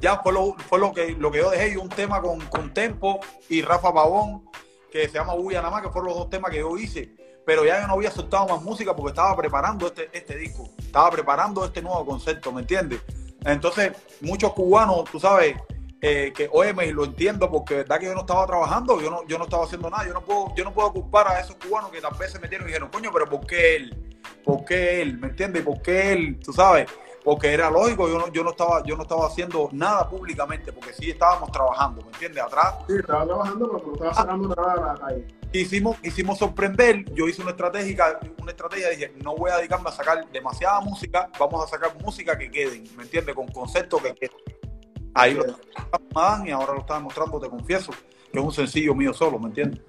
[0.01, 2.73] ya fue lo, fue lo que lo que yo dejé y un tema con, con
[2.73, 4.49] Tempo y Rafa Pavón
[4.91, 7.63] que se llama Bulla nada más que fueron los dos temas que yo hice pero
[7.65, 11.63] ya yo no había soltado más música porque estaba preparando este, este disco estaba preparando
[11.65, 13.01] este nuevo concepto ¿me entiendes?
[13.45, 15.55] entonces muchos cubanos tú sabes
[16.01, 19.27] eh, que oye me lo entiendo porque verdad que yo no estaba trabajando yo no
[19.27, 21.91] yo no estaba haciendo nada yo no puedo yo no puedo culpar a esos cubanos
[21.91, 24.17] que tal vez se metieron y dijeron coño pero ¿por qué él?
[24.43, 25.17] ¿por qué él?
[25.17, 25.63] ¿me entiendes?
[25.63, 26.39] ¿por qué él?
[26.39, 26.89] tú sabes
[27.23, 30.93] porque era lógico, yo no, yo no estaba, yo no estaba haciendo nada públicamente, porque
[30.93, 32.43] sí estábamos trabajando, ¿me entiendes?
[32.43, 35.27] Atrás Sí, estaba trabajando, pero no estaba sacando nada a la calle.
[35.51, 39.91] hicimos, hicimos sorprender, yo hice una estratégica, una estrategia, dije, no voy a dedicarme a
[39.91, 43.35] sacar demasiada música, vamos a sacar música que queden, ¿me entiendes?
[43.35, 44.68] Con conceptos que queden.
[45.13, 47.91] Ahí lo estaban y ahora lo estaba mostrando, te confieso,
[48.32, 49.82] que es un sencillo mío solo, ¿me entiendes?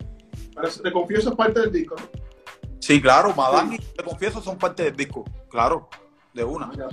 [0.54, 2.20] Pero te confieso, es parte del disco, ¿no?
[2.78, 5.88] Sí, claro, Madame y te confieso son parte del disco, claro,
[6.32, 6.66] de una.
[6.66, 6.88] Ah.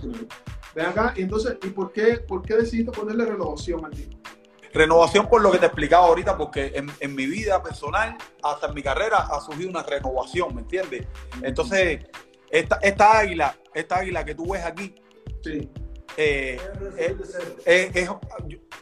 [0.76, 4.18] Ven acá, y entonces, ¿y por qué, por qué decidiste ponerle renovación al disco?
[4.74, 8.74] Renovación por lo que te explicaba ahorita, porque en, en mi vida personal, hasta en
[8.76, 11.08] mi carrera, ha surgido una renovación, ¿me entiendes?
[11.42, 12.06] Entonces,
[12.52, 14.94] esta, esta águila, esta águila que tú ves aquí,
[15.44, 15.70] Sí.
[16.18, 16.60] Eh,
[17.66, 18.10] es- es-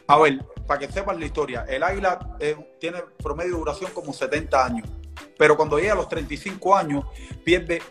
[0.08, 4.12] a ver, para que sepas la historia, el águila eh, tiene promedio de duración como
[4.12, 4.88] 70 años,
[5.38, 7.04] pero cuando llega a los 35 años,
[7.44, 7.82] pierde,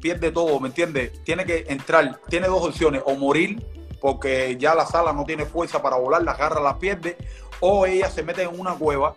[0.00, 1.22] pierde todo, ¿me entiendes?
[1.24, 3.64] Tiene que entrar, tiene dos opciones, o morir,
[4.00, 7.16] porque ya la sala no tiene fuerza para volar, la garra la pierde,
[7.60, 9.14] o ella se mete en una cueva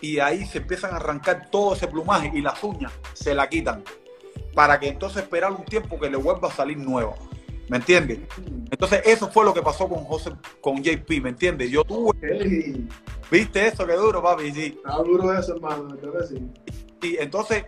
[0.00, 3.82] y ahí se empiezan a arrancar todo ese plumaje y las uñas se la quitan,
[4.54, 7.14] para que entonces esperar un tiempo que le vuelva a salir nueva.
[7.68, 8.20] ¿Me entiendes?
[8.70, 11.70] Entonces, eso fue lo que pasó con José, con JP, ¿me entiendes?
[11.70, 12.86] Yo tuve.
[13.30, 13.86] ¿viste eso?
[13.86, 14.80] Qué duro, papi, sí.
[14.84, 16.50] Está duro eso, hermano, sí.
[17.02, 17.64] Y entonces,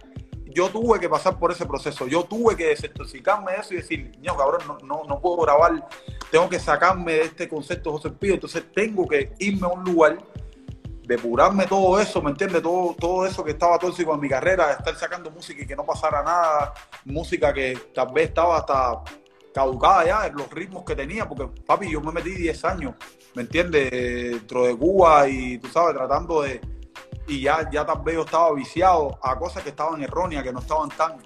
[0.55, 2.07] yo tuve que pasar por ese proceso.
[2.07, 5.87] Yo tuve que desintoxicarme de eso y decir, no, cabrón, no, no, no puedo grabar,
[6.31, 10.19] tengo que sacarme de este concepto José Pío, entonces tengo que irme a un lugar,
[11.05, 12.63] depurarme todo eso, ¿me entiendes?
[12.63, 15.85] Todo, todo eso que estaba tóxico en mi carrera, estar sacando música y que no
[15.85, 16.73] pasara nada,
[17.05, 19.03] música que tal vez estaba hasta
[19.53, 22.95] caducada ya, en los ritmos que tenía, porque papi, yo me metí 10 años,
[23.35, 23.91] ¿me entiendes?
[23.91, 26.61] Dentro de Cuba y tú sabes, tratando de...
[27.27, 30.59] Y ya, ya tal vez yo estaba viciado a cosas que estaban erróneas, que no
[30.59, 31.19] estaban tan,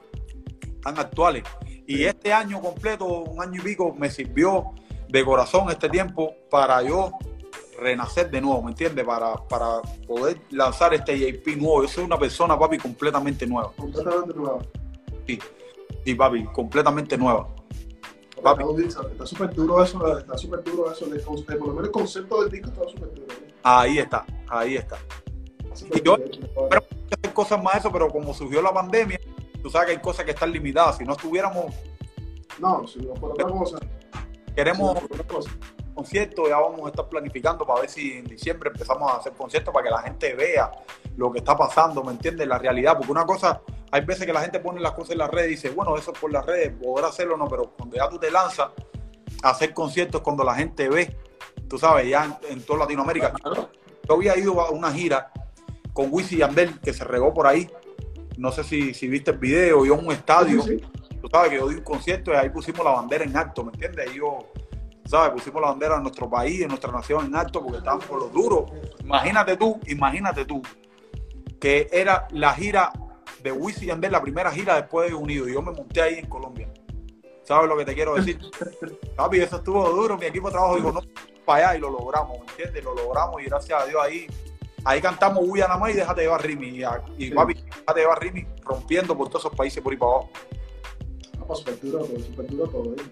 [0.83, 1.45] tan actuales.
[1.87, 4.73] Y este año completo, un año y pico, me sirvió
[5.09, 7.13] de corazón este tiempo para yo
[7.79, 9.05] renacer de nuevo, ¿me entiendes?
[9.05, 11.83] Para, para poder lanzar este JP nuevo.
[11.83, 13.73] Yo soy una persona, papi, completamente nueva.
[13.77, 14.59] Completamente nueva.
[15.27, 15.39] Sí,
[16.05, 17.49] sí papi, completamente nueva.
[18.45, 18.65] Papi.
[18.85, 21.07] Está súper duro eso, está súper duro eso.
[21.07, 23.27] por lo menos el concepto del disco está súper duro.
[23.33, 23.55] ¿eh?
[23.63, 24.97] Ahí está, ahí está.
[25.93, 26.69] Y yo- duro.
[26.71, 29.19] pero- hacer cosas más eso, pero como surgió la pandemia,
[29.63, 30.99] tú sabes que hay cosas que están limitadas.
[30.99, 31.75] Si no estuviéramos.
[32.59, 33.79] No, si no por otra cosa.
[34.55, 34.97] Queremos
[35.95, 39.73] conciertos, ya vamos a estar planificando para ver si en diciembre empezamos a hacer conciertos
[39.73, 40.71] para que la gente vea
[41.17, 42.47] lo que está pasando, ¿me entiendes?
[42.47, 43.61] La realidad, porque una cosa,
[43.95, 46.11] hay veces que la gente pone las cosas en las redes y dice, bueno, eso
[46.11, 48.71] es por las redes, podrá hacerlo o no, pero cuando ya tú te lanzas
[49.41, 51.17] a hacer conciertos, cuando la gente ve,
[51.69, 53.33] tú sabes, ya en, toda Latinoamérica.
[53.45, 55.31] Yo había ido a una gira
[55.93, 57.71] con Wisin y Andel, que se regó por ahí.
[58.37, 60.65] No sé si, si viste el video, yo en un estadio.
[60.65, 63.71] Tú sabes que yo di un concierto y ahí pusimos la bandera en alto, ¿me
[63.71, 64.11] entiendes?
[64.13, 64.51] Y yo,
[65.05, 65.31] ¿sabes?
[65.35, 68.33] Pusimos la bandera de nuestro país, de nuestra nación en alto, porque estábamos por los
[68.33, 68.65] duros.
[69.05, 70.63] Imagínate tú, imagínate tú,
[71.61, 72.91] que era la gira
[73.45, 75.49] de Wisin y Andel, la primera gira después de Unido.
[75.49, 76.69] Y yo me monté ahí en Colombia.
[77.45, 78.41] ¿Sabes lo que te quiero decir?
[79.17, 80.19] Papi, eso estuvo duro.
[80.19, 81.01] Mi equipo de trabajo dijo, no,
[81.45, 82.83] para allá y lo logramos, ¿me entiendes?
[82.83, 84.27] Lo logramos y gracias a Dios ahí
[84.85, 86.69] ahí cantamos Huya nada más y déjate llevar Rimi.
[86.69, 86.85] Y,
[87.19, 90.31] y papi, déjate llevar Rimi rompiendo por todos esos países por ahí para abajo.
[91.39, 92.93] Ah, pues súper duro todo, súper duro todo.
[92.95, 93.03] ¿eh?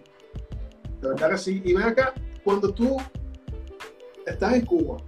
[1.00, 1.62] De verdad que sí.
[1.64, 2.14] Y ven acá,
[2.44, 2.96] cuando tú
[4.26, 4.98] estás en Cuba,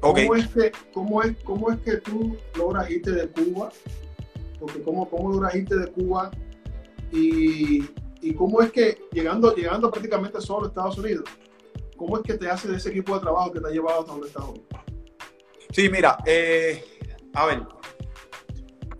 [0.00, 3.72] ¿cómo, es, que, cómo, es, ¿cómo es que tú logras irte de Cuba?
[4.62, 6.30] Porque ¿cómo, cómo logras irte de Cuba?
[7.10, 7.84] Y,
[8.20, 11.24] y cómo es que llegando, llegando prácticamente solo a Estados Unidos,
[11.96, 14.12] ¿cómo es que te hace de ese equipo de trabajo que te ha llevado hasta
[14.12, 14.62] donde estás hoy?
[15.72, 16.84] Sí, mira, eh,
[17.34, 17.66] a ver,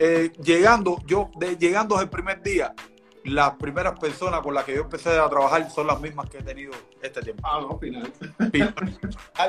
[0.00, 2.74] eh, llegando, yo, llegando el primer día,
[3.24, 6.42] las primeras personas con las que yo empecé a trabajar son las mismas que he
[6.42, 7.42] tenido este tiempo.
[7.46, 8.12] Ah, no, final.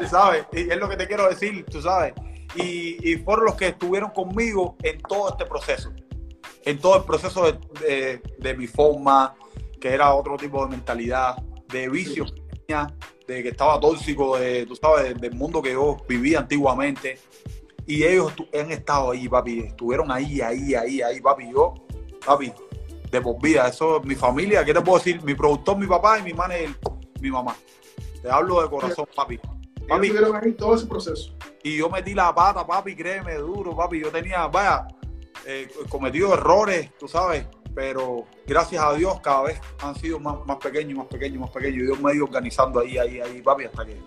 [0.09, 0.45] ¿Sabes?
[0.53, 2.13] Y es lo que te quiero decir, tú sabes.
[2.55, 5.91] Y, y fueron los que estuvieron conmigo en todo este proceso.
[6.65, 9.36] En todo el proceso de, de, mi forma,
[9.81, 12.93] que era otro tipo de mentalidad, de vicios que tenía,
[13.27, 17.19] de que estaba tóxico, de, tú sabes, del mundo que yo vivía antiguamente.
[17.86, 21.51] Y ellos han estado ahí, papi, estuvieron ahí, ahí, ahí, ahí, papi.
[21.51, 21.73] Yo,
[22.25, 22.53] papi,
[23.13, 25.23] de por vida, eso es mi familia, ¿qué te puedo decir?
[25.23, 26.71] Mi productor, mi papá y mi manager,
[27.21, 27.56] mi mamá.
[28.23, 29.39] Te hablo de corazón, papi.
[29.88, 31.32] papi ahí todo ese proceso.
[31.62, 33.99] Y yo metí la pata, papi, créeme, duro, papi.
[33.99, 34.88] Yo tenía, vaya,
[35.45, 37.45] eh, cometido errores, tú sabes,
[37.76, 41.78] pero gracias a Dios cada vez han sido más, más pequeños, más pequeños, más pequeños.
[41.78, 44.02] Y Dios me ha ido organizando ahí, ahí, ahí, papi, hasta que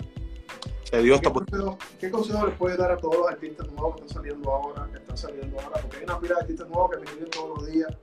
[0.83, 4.03] se dio ¿Qué, consejo, ¿Qué consejo les puede dar a todos los artistas nuevos que
[4.03, 5.81] están saliendo ahora, que están saliendo ahora?
[5.81, 7.97] Porque hay una pila de artistas nuevos que me vienen todos los días,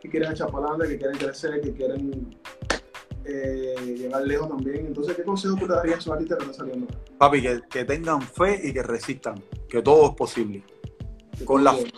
[0.00, 2.36] que quieren echar para adelante, que quieren crecer, que quieren
[3.24, 4.86] eh, llegar lejos también.
[4.86, 6.86] Entonces, ¿qué consejo tú le darías a artistas que están saliendo?
[7.18, 10.64] Papi, que, que tengan fe y que resistan, que todo es posible.
[11.44, 11.92] Con la fe,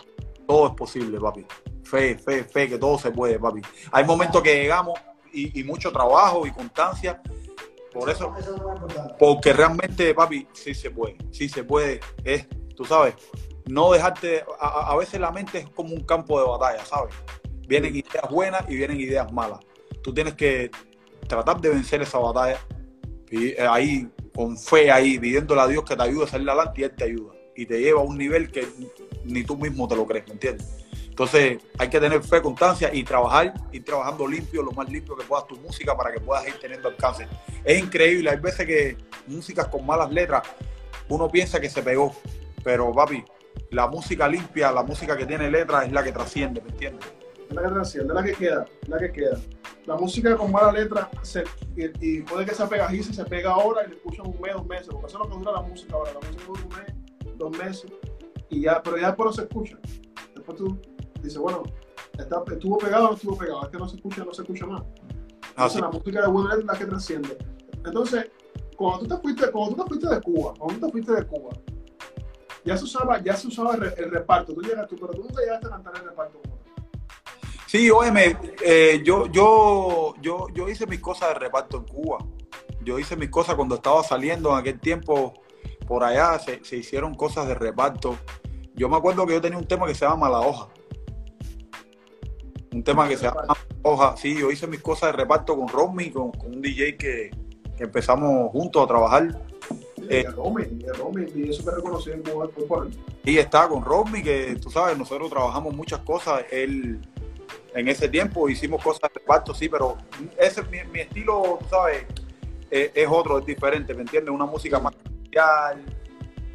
[0.45, 1.45] todo es posible, papi
[1.93, 3.61] fe, fe, fe, que todo se puede, papi.
[3.91, 4.99] Hay momentos que llegamos
[5.31, 7.21] y, mucho trabajo y constancia.
[7.91, 8.33] Por eso,
[9.19, 11.99] porque realmente, papi, sí se puede, sí se puede.
[12.23, 13.13] Es, tú sabes,
[13.67, 17.13] no dejarte, a, veces la mente es como un campo de batalla, ¿sabes?
[17.73, 19.59] Vienen ideas buenas y vienen ideas malas.
[20.03, 20.69] Tú tienes que
[21.27, 22.59] tratar de vencer esa batalla
[23.31, 26.81] y eh, ahí con fe ahí pidiéndole a Dios que te ayude a salir adelante
[26.81, 28.67] y él te ayuda y te lleva a un nivel que
[29.25, 30.85] ni tú mismo te lo crees, ¿me entiendes?
[31.09, 35.25] Entonces hay que tener fe, constancia y trabajar, ir trabajando limpio, lo más limpio que
[35.25, 37.27] puedas tu música para que puedas ir teniendo alcance.
[37.63, 40.43] Es increíble, hay veces que músicas con malas letras,
[41.09, 42.15] uno piensa que se pegó,
[42.63, 43.25] pero papi,
[43.71, 47.22] la música limpia, la música que tiene letras es la que trasciende, ¿me entiendes?
[47.53, 49.37] Es la que trasciende, es la que queda, la que queda.
[49.85, 51.09] La música con mala letra
[51.75, 54.87] y, puede que sea pegajiza, se pega ahora y le escuchan un mes, dos meses,
[54.89, 56.13] porque eso es lo que dura la música ahora.
[56.13, 57.91] La música dura un mes, dos meses,
[58.49, 59.77] y ya, pero ya después no se escucha.
[60.33, 60.79] Después tú
[61.21, 61.63] dice, bueno,
[62.17, 64.81] estuvo pegado o no estuvo pegado, es que no se escucha, no se escucha más.
[65.49, 67.37] Entonces la música de buena es la que trasciende.
[67.85, 68.31] Entonces,
[68.75, 71.27] cuando tú te fuiste, cuando tú te fuiste de Cuba, cuando tú te fuiste de
[71.27, 71.51] Cuba,
[72.65, 75.67] ya se usaba, ya se usaba el, reparto, tú llegas tú, pero tú nunca llegaste
[75.67, 76.41] a cantar el reparto.
[77.73, 82.23] Sí, óyeme, eh, yo, yo, yo, yo hice mis cosas de reparto en Cuba.
[82.85, 85.33] Yo hice mis cosas cuando estaba saliendo en aquel tiempo
[85.87, 88.15] por allá, se, se hicieron cosas de reparto.
[88.75, 90.67] Yo me acuerdo que yo tenía un tema que se llama La Hoja
[92.73, 94.15] un tema que se llama Hoja.
[94.17, 97.31] Sí, yo hice mis cosas de reparto con Romy, con, un DJ que,
[97.79, 99.41] empezamos juntos a trabajar.
[100.09, 100.63] Eh, Romy,
[100.95, 102.99] Romy, y eso me reconocido en él.
[103.23, 106.43] Y está con Romy, que tú sabes, nosotros trabajamos muchas cosas.
[106.51, 106.99] Él,
[107.75, 109.97] en ese tiempo hicimos cosas de reparto, sí, pero
[110.37, 112.05] ese mi, mi estilo, tú sabes,
[112.69, 114.33] es, es, otro, es diferente, ¿me entiendes?
[114.33, 115.83] Una música más comercial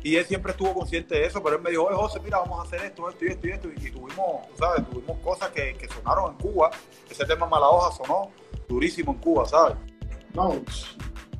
[0.02, 2.60] y él siempre estuvo consciente de eso, pero él me dijo, oye José, mira, vamos
[2.60, 3.68] a hacer esto, esto y esto y esto.
[3.68, 4.88] Y, tuvimos, ¿sabes?
[4.88, 6.70] Tuvimos cosas que, que, sonaron en Cuba.
[7.10, 8.30] Ese tema Mala Hoja sonó
[8.68, 9.76] durísimo en Cuba, ¿sabes?
[10.34, 10.54] No,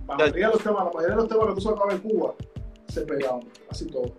[0.09, 2.35] la mayoría, de los temas, la mayoría de los temas que tú sacabas en Cuba
[2.89, 4.13] se pegaban, así todo.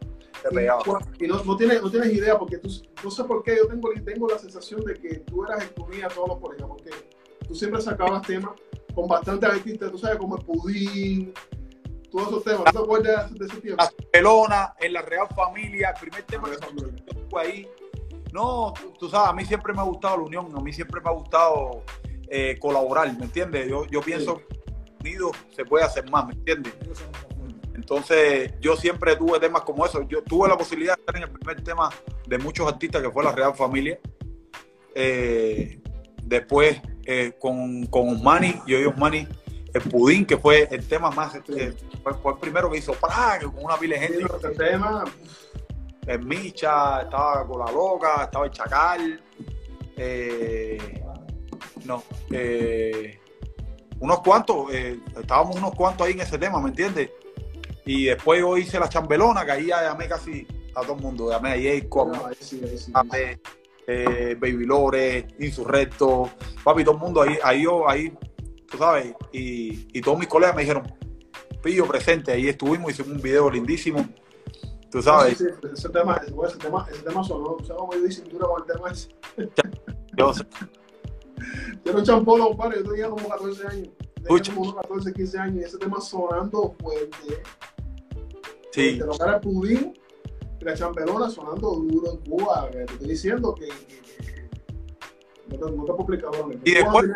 [1.20, 2.70] Y, no, no, tienes, no tienes idea, porque tú,
[3.04, 5.82] no sé por qué, yo tengo, tengo la sensación de que tú eras el que
[5.82, 6.90] unía a todos los colegas, porque
[7.48, 8.52] tú siempre sacabas temas
[8.94, 11.34] con bastantes artistas, tú sabes, como el pudín,
[12.12, 12.64] todos esos temas.
[12.66, 13.84] ¿No te acuerdas de ese tiempo?
[13.84, 17.68] Barcelona, en la Real Familia, el primer tema que yo ahí.
[18.34, 21.10] No, tú, sabes, a mí siempre me ha gustado la unión, a mí siempre me
[21.10, 21.84] ha gustado
[22.30, 23.68] eh, colaborar, ¿me entiendes?
[23.68, 24.60] Yo, yo pienso que
[25.02, 26.74] unidos se puede hacer más, ¿me entiendes?
[27.80, 30.02] Entonces, yo siempre tuve temas como eso.
[30.10, 31.90] Yo tuve la posibilidad de estar en el primer tema
[32.28, 33.98] de muchos artistas que fue la Real Familia.
[34.94, 35.80] Eh,
[36.22, 39.26] después, eh, con, con Osmani, yo y Osmani,
[39.74, 41.74] el Pudín, que fue el tema más, eh,
[42.04, 44.26] fue, el primero que hizo Praga, con una pila de gente.
[44.44, 45.06] el tema.
[46.06, 49.24] El Micha, estaba con la loca, estaba el Chacal.
[51.86, 52.04] no,
[54.02, 57.10] unos cuantos, estábamos unos cuantos ahí en ese tema, ¿me entiendes?
[57.86, 61.30] Y después yo hice la chambelona, que ahí llamé casi a todo el mundo.
[61.30, 62.12] Llamé a Jacob,
[62.94, 63.40] llamé
[63.88, 66.30] eh, Baby Lore, Insurrecto,
[66.64, 68.14] papi, todo el mundo ahí, ahí yo, ahí,
[68.70, 70.84] tú sabes, y, y todos mis colegas me dijeron,
[71.64, 74.08] pillo presente, ahí estuvimos, hicimos un video lindísimo.
[74.92, 75.38] Tú sabes.
[75.38, 78.74] Sí, sí, ese, tema, ese, tema, ese tema sonó, o sea, di cintura con el
[78.74, 79.10] tema ese.
[80.18, 80.46] Yo sé.
[81.86, 83.90] Yo no champolo, compadre, yo tenía como 14 años.
[84.24, 87.44] Tenía como 14, 15 años y ese tema sonando fuerte.
[88.72, 88.98] Sí.
[89.00, 89.94] Te lo cara el pudín
[90.60, 92.70] y la champelona sonando duro en Cuba.
[92.72, 93.68] te estoy diciendo que,
[95.48, 96.32] no, te, no te puedo explicar.
[96.64, 97.10] Y después,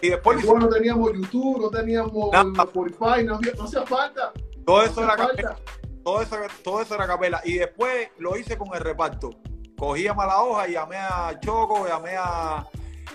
[0.00, 4.32] y después no teníamos YouTube, no teníamos Spotify, no, no hacía falta.
[4.64, 5.56] Todo eso era capela.
[6.02, 7.40] Todo eso, todo eso era capela.
[7.44, 9.30] Y después lo hice con el reparto.
[9.76, 12.66] Cogí a Mala Hoja y llamé a Choco, llamé a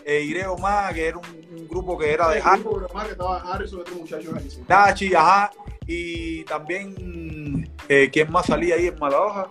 [0.05, 2.63] eh, Ireo Más, que era un, grupo que era de Harry.
[2.63, 4.63] que estaba Harrison, otro muchacho ahí.
[4.67, 5.51] Dachi, ajá.
[5.87, 9.49] Y también, eh, ¿quién más salía ahí en Malahoja?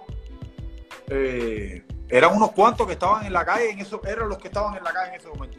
[1.08, 4.76] Eh, eran unos cuantos que estaban en la calle, en eso, eran los que estaban
[4.76, 5.58] en la calle en ese momento.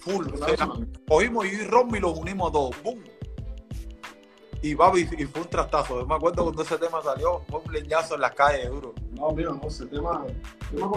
[0.00, 0.26] Full.
[1.06, 2.82] cogimos y Romy los unimos a todos.
[2.82, 2.98] ¡Bum!
[4.62, 6.00] Y papi, y fue un trastazo.
[6.00, 8.94] Yo me acuerdo cuando ese tema salió, fue un leñazo en las calles, duro.
[9.22, 10.26] No, mira, no, ese tema,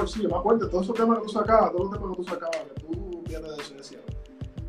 [0.07, 2.23] sí, yo me acuerdo, todos esos temas que tú sacabas, todos los temas que tú
[2.23, 3.99] sacabas, que tú vienes de eso, decía.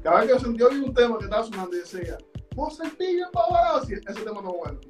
[0.02, 2.18] Cada vez que yo sentía un tema que estaba sonando y decía,
[2.54, 4.80] vos el pillo para ese tema no es bueno.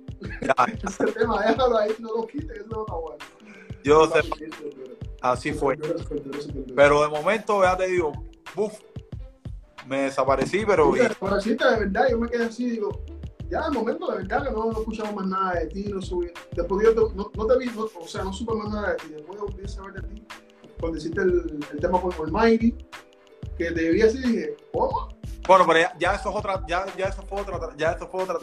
[0.82, 3.24] ese tema, déjalo ahí, no lo quites, ese tema no es bueno.
[3.84, 4.20] Yo sé,
[5.22, 5.78] así fue.
[6.74, 8.10] Pero de momento, ya te digo,
[8.56, 8.80] buf,
[9.86, 10.90] me desaparecí, pero...
[10.90, 13.00] Desapareciste de verdad, yo me quedé así, digo,
[13.48, 16.30] ya de momento de verdad que no, no escuchamos más nada de ti, no subí.
[16.52, 19.08] Después yo no, no, te vi, o sea, no supe más nada de ti.
[19.14, 20.26] Después volví a saber de ti.
[20.80, 22.74] Cuando hiciste el, el tema con Almighty,
[23.56, 25.08] que te vi así dije, ¿cómo?
[25.46, 28.36] Bueno, pero ya, eso es otra, ya, ya eso fue otra, ya eso fue otra.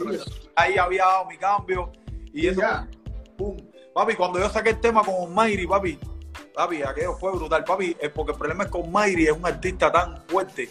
[0.56, 1.92] Ahí había dado mi cambio
[2.32, 2.88] y eso, ya.
[3.36, 3.56] pum.
[3.94, 5.98] Papi, cuando yo saqué el tema con Mayri, papi,
[6.54, 9.92] papi, aquello fue brutal, papi, es porque el problema es con Mayri, es un artista
[9.92, 10.70] tan fuerte.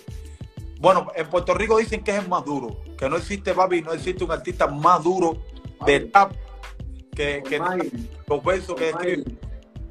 [0.84, 3.94] Bueno, en Puerto Rico dicen que es el más duro, que no existe, papi, no
[3.94, 5.42] existe un artista más duro
[5.86, 6.34] de tap
[7.16, 7.58] que, que
[8.28, 9.24] los versos que escribe.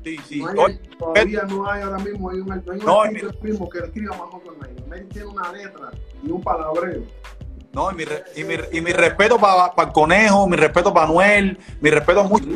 [0.05, 0.45] Sí, sí.
[0.99, 3.05] todavía no hay ahora mismo, hay un, hay un no,
[3.41, 4.85] mismo que escriba mejor que Mayri.
[4.87, 7.05] Mayri tiene una letra y un palabreo.
[7.73, 8.05] No, y mi,
[8.37, 12.21] y mi, y mi respeto para pa el conejo, mi respeto para Noel, mi respeto
[12.21, 12.49] a muchos.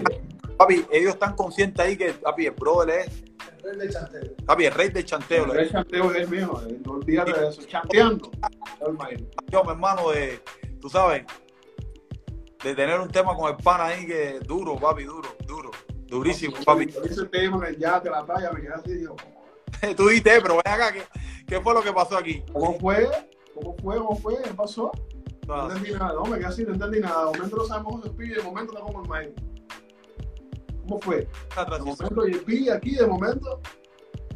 [0.59, 3.25] Papi, ellos están conscientes ahí que, papi, el brother es.
[3.67, 4.37] El rey de chanteo.
[4.47, 5.45] Papi, el rey de chanteo.
[5.45, 7.63] El rey de chanteo es el mío, eh, no olvídate de eso.
[7.63, 8.31] Chanteando.
[9.49, 10.41] Yo, mi hermano, de,
[10.81, 11.25] tú sabes,
[12.63, 15.71] de tener un tema con el pan ahí que es duro, papi, duro, duro.
[16.07, 16.95] Durísimo, papi.
[17.05, 19.17] Ese tema ya te la talla, me quedé así, digo.
[19.97, 21.03] Tú dijiste, pero ven acá, ¿qué,
[21.47, 22.45] ¿qué fue lo que pasó aquí?
[22.53, 23.09] ¿Cómo fue?
[23.53, 23.97] ¿Cómo fue?
[23.97, 24.43] ¿Cómo fue?
[24.43, 24.93] ¿Qué pasó?
[25.49, 27.33] No, entendí nada, no, me quedé así, no entendí nada.
[27.33, 29.31] De momento no sabemos cómo se pide, de momento está como el maíz.
[30.87, 31.17] ¿Cómo fue?
[31.19, 33.61] De momento y pilla aquí, de momento,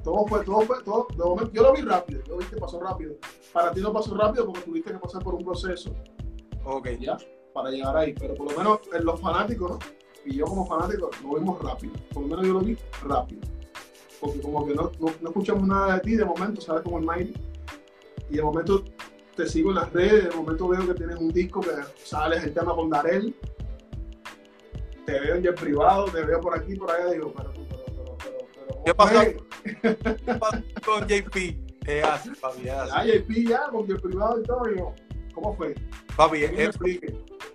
[0.03, 2.81] todo fue, todo fue, todo, de momento, yo lo vi rápido, yo vi que pasó
[2.81, 3.15] rápido.
[3.53, 5.95] Para ti no pasó rápido porque tuviste que pasar por un proceso.
[6.65, 6.89] Ok.
[6.99, 7.17] Ya,
[7.53, 9.79] para llegar ahí, pero por lo menos en los fanáticos, ¿no?
[10.25, 13.41] Y yo como fanático lo vimos rápido, por lo menos yo lo vi rápido.
[14.21, 17.33] Porque como que no, no, escuchamos nada de ti, de momento sabes como el Mighty,
[18.29, 18.85] y de momento
[19.35, 21.71] te sigo en las redes, de momento veo que tienes un disco que
[22.05, 23.35] sales el tema con Darel,
[25.11, 28.47] te veo en el privado, te veo por aquí, por allá, digo, pero, pero, pero,
[28.67, 29.21] pero, ¿Qué pasó?
[29.83, 31.35] ¿Qué pasó con JP?
[31.85, 32.69] ¿Qué hace, papi?
[32.69, 34.95] Ah, JP ya, con el privado y todo, digo,
[35.35, 35.75] ¿cómo fue?
[36.17, 36.79] Papi, es,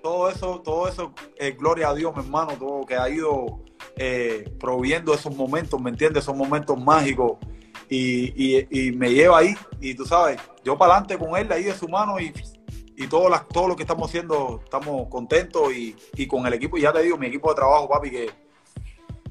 [0.01, 3.59] todo eso, todo eso, eh, gloria a Dios, mi hermano, todo que ha ido
[3.95, 6.23] eh, proviendo esos momentos, ¿me entiendes?
[6.23, 7.37] Esos momentos mágicos.
[7.87, 11.65] Y, y, y, me lleva ahí, y tú sabes, yo para adelante con él, ahí
[11.65, 12.33] de su mano, y,
[12.97, 16.77] y todo, las, todo lo que estamos haciendo, estamos contentos y, y, con el equipo,
[16.77, 18.29] ya te digo, mi equipo de trabajo, papi, que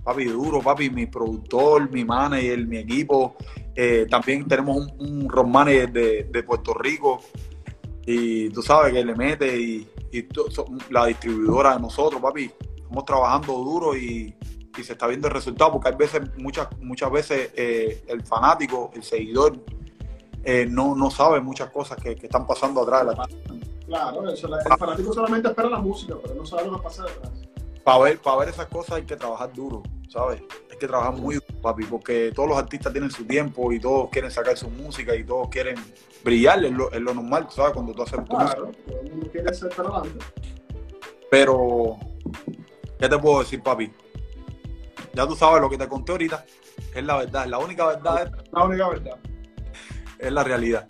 [0.03, 3.37] papi, duro, papi, mi productor, mi manager, mi equipo.
[3.75, 7.21] Eh, también tenemos un, un road de, de Puerto Rico
[8.07, 10.29] y tú sabes que le mete y, y
[10.91, 14.35] la distribuidora de nosotros, papi, estamos trabajando duro y,
[14.77, 18.91] y se está viendo el resultado porque hay veces, muchas, muchas veces eh, el fanático,
[18.95, 19.65] el seguidor,
[20.45, 23.28] eh, no, no sabe muchas cosas que, que están pasando atrás de la
[23.86, 27.05] Claro, eso, la- el fanático solamente espera la música, pero no sabe lo que pasa
[27.05, 27.32] detrás.
[27.82, 30.40] Para ver, para ver esas cosas hay que trabajar duro, ¿sabes?
[30.70, 34.09] Hay que trabajar muy duro, papi, porque todos los artistas tienen su tiempo y todos
[34.11, 35.76] quieren sacar su música y todos quieren
[36.24, 37.74] brillar, es lo, es lo normal, ¿sabes?
[37.74, 38.55] Cuando tú haces tu música.
[38.57, 40.24] Claro, todo el mundo quiere ser para adelante.
[41.30, 41.97] Pero,
[42.99, 43.92] ¿qué te puedo decir, papi?
[45.12, 46.45] Ya tú sabes lo que te conté ahorita,
[46.95, 49.18] es la verdad, la única verdad es, La única verdad.
[50.27, 50.87] Es la realidad.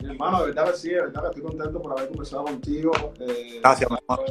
[0.00, 2.92] Mi hermano, de verdad que sí, de verdad que estoy contento por haber conversado contigo.
[3.20, 4.22] eh, Gracias, mi hermano.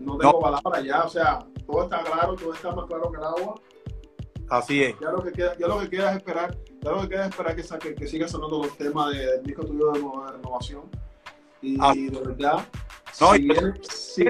[0.00, 0.38] No tengo No.
[0.40, 3.54] palabras ya, o sea, todo está claro, todo está más claro que el agua.
[4.50, 4.94] Así es.
[5.00, 7.30] Ya lo que queda, ya lo que queda es esperar, ya lo que queda es
[7.30, 10.82] esperar que, saque, que siga sonando los temas de- del disco tuyo de renovación.
[11.62, 11.94] Y Ah.
[11.94, 12.66] de verdad,
[13.20, 13.54] No, si y-
[13.88, 14.24] si-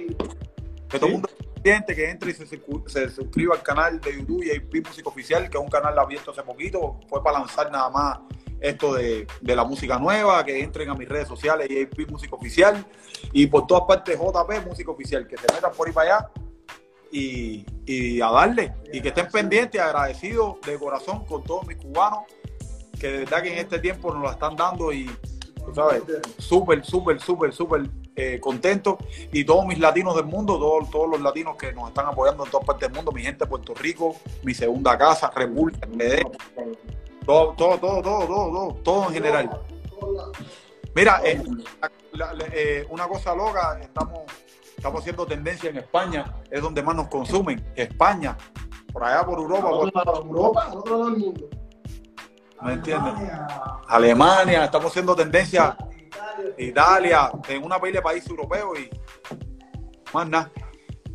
[0.89, 1.29] Que todo el mundo
[1.65, 5.65] que entre y se, se suscriba al canal de YouTube JP Música Oficial, que es
[5.65, 7.01] un canal abierto hace poquito.
[7.09, 8.19] Fue para lanzar nada más
[8.61, 12.85] esto de, de la música nueva, que entren a mis redes sociales, JP Música Oficial,
[13.33, 16.31] y por todas partes JP Música Oficial, que se metan por ahí para allá
[17.11, 22.25] y, y a darle, y que estén pendientes, agradecidos de corazón con todos mis cubanos,
[23.01, 25.07] que de verdad que en este tiempo nos la están dando y,
[25.65, 26.03] tú sabes,
[26.39, 27.83] súper, súper, súper, súper
[28.17, 28.99] eh, contento.
[29.33, 32.51] Y todos mis latinos del mundo, todos, todos los latinos que nos están apoyando en
[32.51, 35.87] todas partes del mundo, mi gente de Puerto Rico, mi segunda casa, República,
[37.27, 39.61] todo, todo, todo, todo, todo, todo, todo en general.
[40.95, 41.43] Mira, eh,
[42.13, 44.21] la- la- eh, una cosa loca, estamos,
[44.77, 48.37] estamos haciendo tendencia en España, es donde más nos consumen, España,
[48.93, 51.49] por allá por Europa, por- de Europa, otro lado del mundo.
[52.63, 53.13] ¿me entiendes?
[53.89, 55.77] Alemania, estamos haciendo tendencia
[56.59, 58.91] Italia, en una pila de países europeos y
[60.13, 60.51] más nada.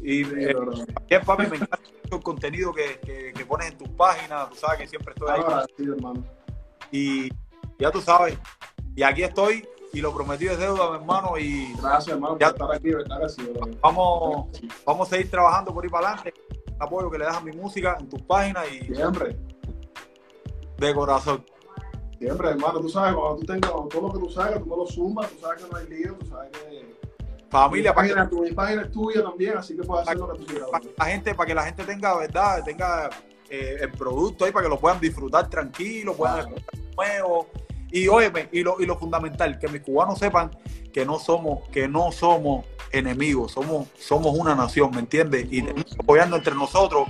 [0.02, 1.80] Y eh, también, papi, me encanta
[2.12, 5.42] el contenido que, que- que pones en tus páginas, tú sabes que siempre estoy ahí.
[5.78, 6.24] Sí, hermano.
[6.92, 7.30] Y
[7.78, 8.38] ya tú sabes,
[8.96, 12.48] y aquí estoy, y lo prometido es deuda, mi hermano, y Gracias, hermano, por Ya.
[12.48, 13.68] estar aquí, verdad que sí, bro.
[13.82, 14.48] vamos,
[14.86, 16.34] vamos a seguir trabajando por ahí para adelante.
[16.68, 19.36] El apoyo que le das a mi música en tus páginas y Siempre,
[20.78, 21.46] de corazón.
[22.20, 22.80] Siempre, hermano.
[22.82, 25.40] Tú sabes, cuando tú tengas todo lo que tú sabes, tú me lo sumas, tú
[25.40, 27.00] sabes que no hay lío, tú sabes que.
[27.50, 30.20] Familia, mi para que, página, tu, mi página es tuya también, así que puedes hacer
[30.20, 30.70] lo que tú quieras.
[30.70, 32.64] para la gente, para que la gente tenga, ¿verdad?
[32.64, 33.10] Tenga
[33.50, 36.56] eh, el producto ahí para que lo puedan disfrutar tranquilo, puedan Claro.
[36.96, 37.48] nuevo.
[37.92, 40.52] Y óyeme, y lo, y lo fundamental, que mis cubanos sepan
[40.94, 45.52] que no somos, que no somos enemigos, somos, somos una nación, ¿me entiendes?
[45.52, 45.66] Y
[45.98, 47.08] apoyarnos entre nosotros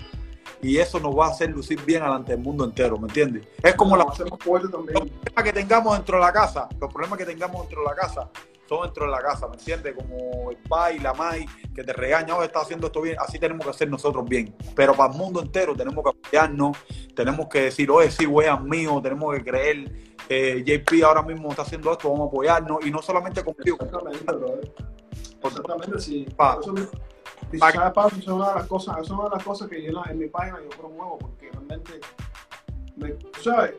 [0.61, 3.47] y eso nos va a hacer lucir bien delante del mundo entero, ¿me entiendes?
[3.63, 6.33] Es como la, Vamos a ser más fuertes los problemas que tengamos dentro de la
[6.33, 8.29] casa, los problemas que tengamos dentro de la casa
[8.67, 9.95] son dentro de la casa, ¿me entiendes?
[9.95, 11.43] Como el pai, la mai,
[11.73, 14.55] que te regaña, oh, está haciendo esto bien, así tenemos que hacer nosotros bien.
[14.75, 16.77] Pero para el mundo entero tenemos que apoyarnos,
[17.15, 19.91] tenemos que decir, oye, sí, weas mío, tenemos que creer,
[20.29, 23.77] eh, JP ahora mismo está haciendo esto, vamos a apoyarnos, y no solamente contigo,
[25.41, 26.27] Exactamente, sí.
[26.35, 26.55] Pa.
[26.55, 26.87] Por eso mi-
[27.51, 28.09] y Pa- ¿sabes, Pablo?
[28.17, 29.95] Eso es una de las cosas, eso es una de las cosas que yo en,
[29.95, 31.99] la- en mi página yo promuevo, porque realmente,
[32.95, 33.75] me, ¿sabes?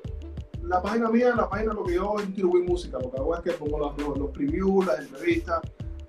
[0.62, 3.40] La página mía, la página lo que yo es distribuir música, lo que hago es
[3.40, 5.60] que pongo los, los, los previews, las entrevistas,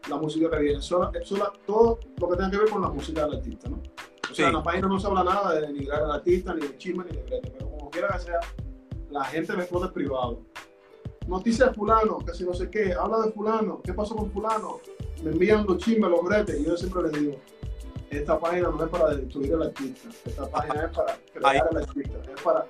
[0.10, 2.90] la música que viene, Eso- eso la- todo lo que tenga que ver con la
[2.90, 3.78] música del artista, ¿no?
[3.78, 4.44] O sea, Sí.
[4.44, 7.16] en la página no se habla nada de denigrar al artista, ni de chisme, ni
[7.18, 8.40] de brete, pero como quiera que sea,
[9.10, 10.42] la gente me en privado.
[11.28, 14.80] Noticia de fulano, que si no sé qué, habla de fulano, ¿qué pasó con fulano?
[15.24, 17.36] Me envían los chismes, los bretes, y yo siempre les digo,
[18.10, 22.18] esta página no es para destruir al artista, esta página es para crear al artista,
[22.36, 22.66] es para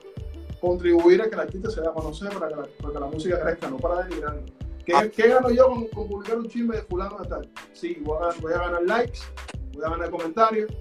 [0.59, 3.05] contribuir a que el artista se dé a conocer, para que la, para que la
[3.07, 4.43] música crezca, no para denigrarlo.
[4.85, 5.07] ¿Qué, Ah.
[5.07, 7.49] qué gano yo con, con publicar un chisme de fulano de tal?
[7.73, 9.19] Sí, voy a, ganar, voy a ganar likes,
[9.73, 10.71] voy a ganar comentarios,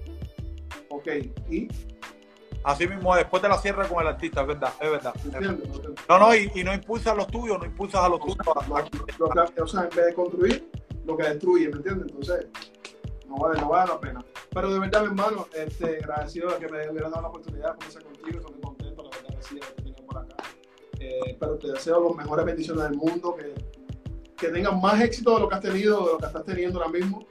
[0.89, 1.07] ok,
[1.49, 1.67] y,
[2.63, 5.13] así mismo después de la cierre con el artista, es verdad, es verdad.
[5.23, 5.69] ¿entiendes?
[5.69, 8.37] No No, no, y, y no impulsas los tuyos, no impulsas a los tuyos.
[8.47, 10.70] a- a- que- o sea, en vez de construir,
[11.05, 12.07] lo que destruye, ¿me entiendes?
[12.09, 12.47] Entonces,
[13.27, 14.25] no vale, no vale la pena.
[14.53, 17.77] Pero de verdad, mi hermano, este, agradecido de que me hubieras dado la oportunidad de
[17.77, 20.35] conversar contigo, estoy muy contento, la verdad que sí, de que tenía por acá.
[20.99, 23.55] Eh, pero te deseo las mejores bendiciones del mundo, que,
[24.35, 26.91] que tengas más éxito de lo que has tenido, de lo que estás teniendo ahora
[26.91, 27.25] mismo.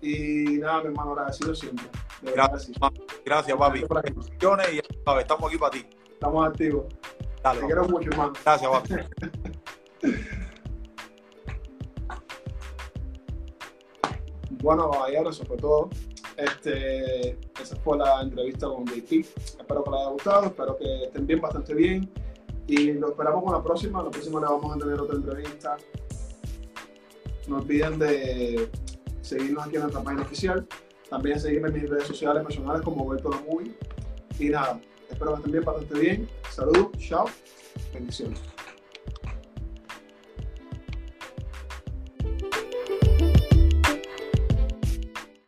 [0.00, 1.86] Y nada, mi hermano, agradecido siempre.
[2.22, 2.72] De verdad que sí.
[3.24, 3.84] Gracias, papi.
[4.02, 4.78] Bendiciones y
[5.18, 5.86] estamos aquí para ti.
[6.12, 6.86] Estamos activos.
[7.42, 8.32] Dale, Te quiero mucho, hermano.
[8.42, 8.94] Gracias, papi.
[14.64, 15.90] Bueno, caballero, eso fue todo.
[16.38, 19.12] Este, esa fue la entrevista con JP.
[19.12, 22.10] Espero que les haya gustado, espero que estén bien, bastante bien.
[22.66, 24.02] Y lo esperamos con la próxima.
[24.02, 25.76] La próxima le vamos a tener otra entrevista.
[27.46, 28.70] No olviden de
[29.20, 30.66] seguirnos aquí en nuestra página oficial.
[31.10, 33.76] También seguirme en mis redes sociales personales como Berto La Movie.
[34.38, 36.28] Y nada, espero que estén bien, bastante bien.
[36.48, 37.26] Saludos, chao,
[37.92, 38.40] bendiciones.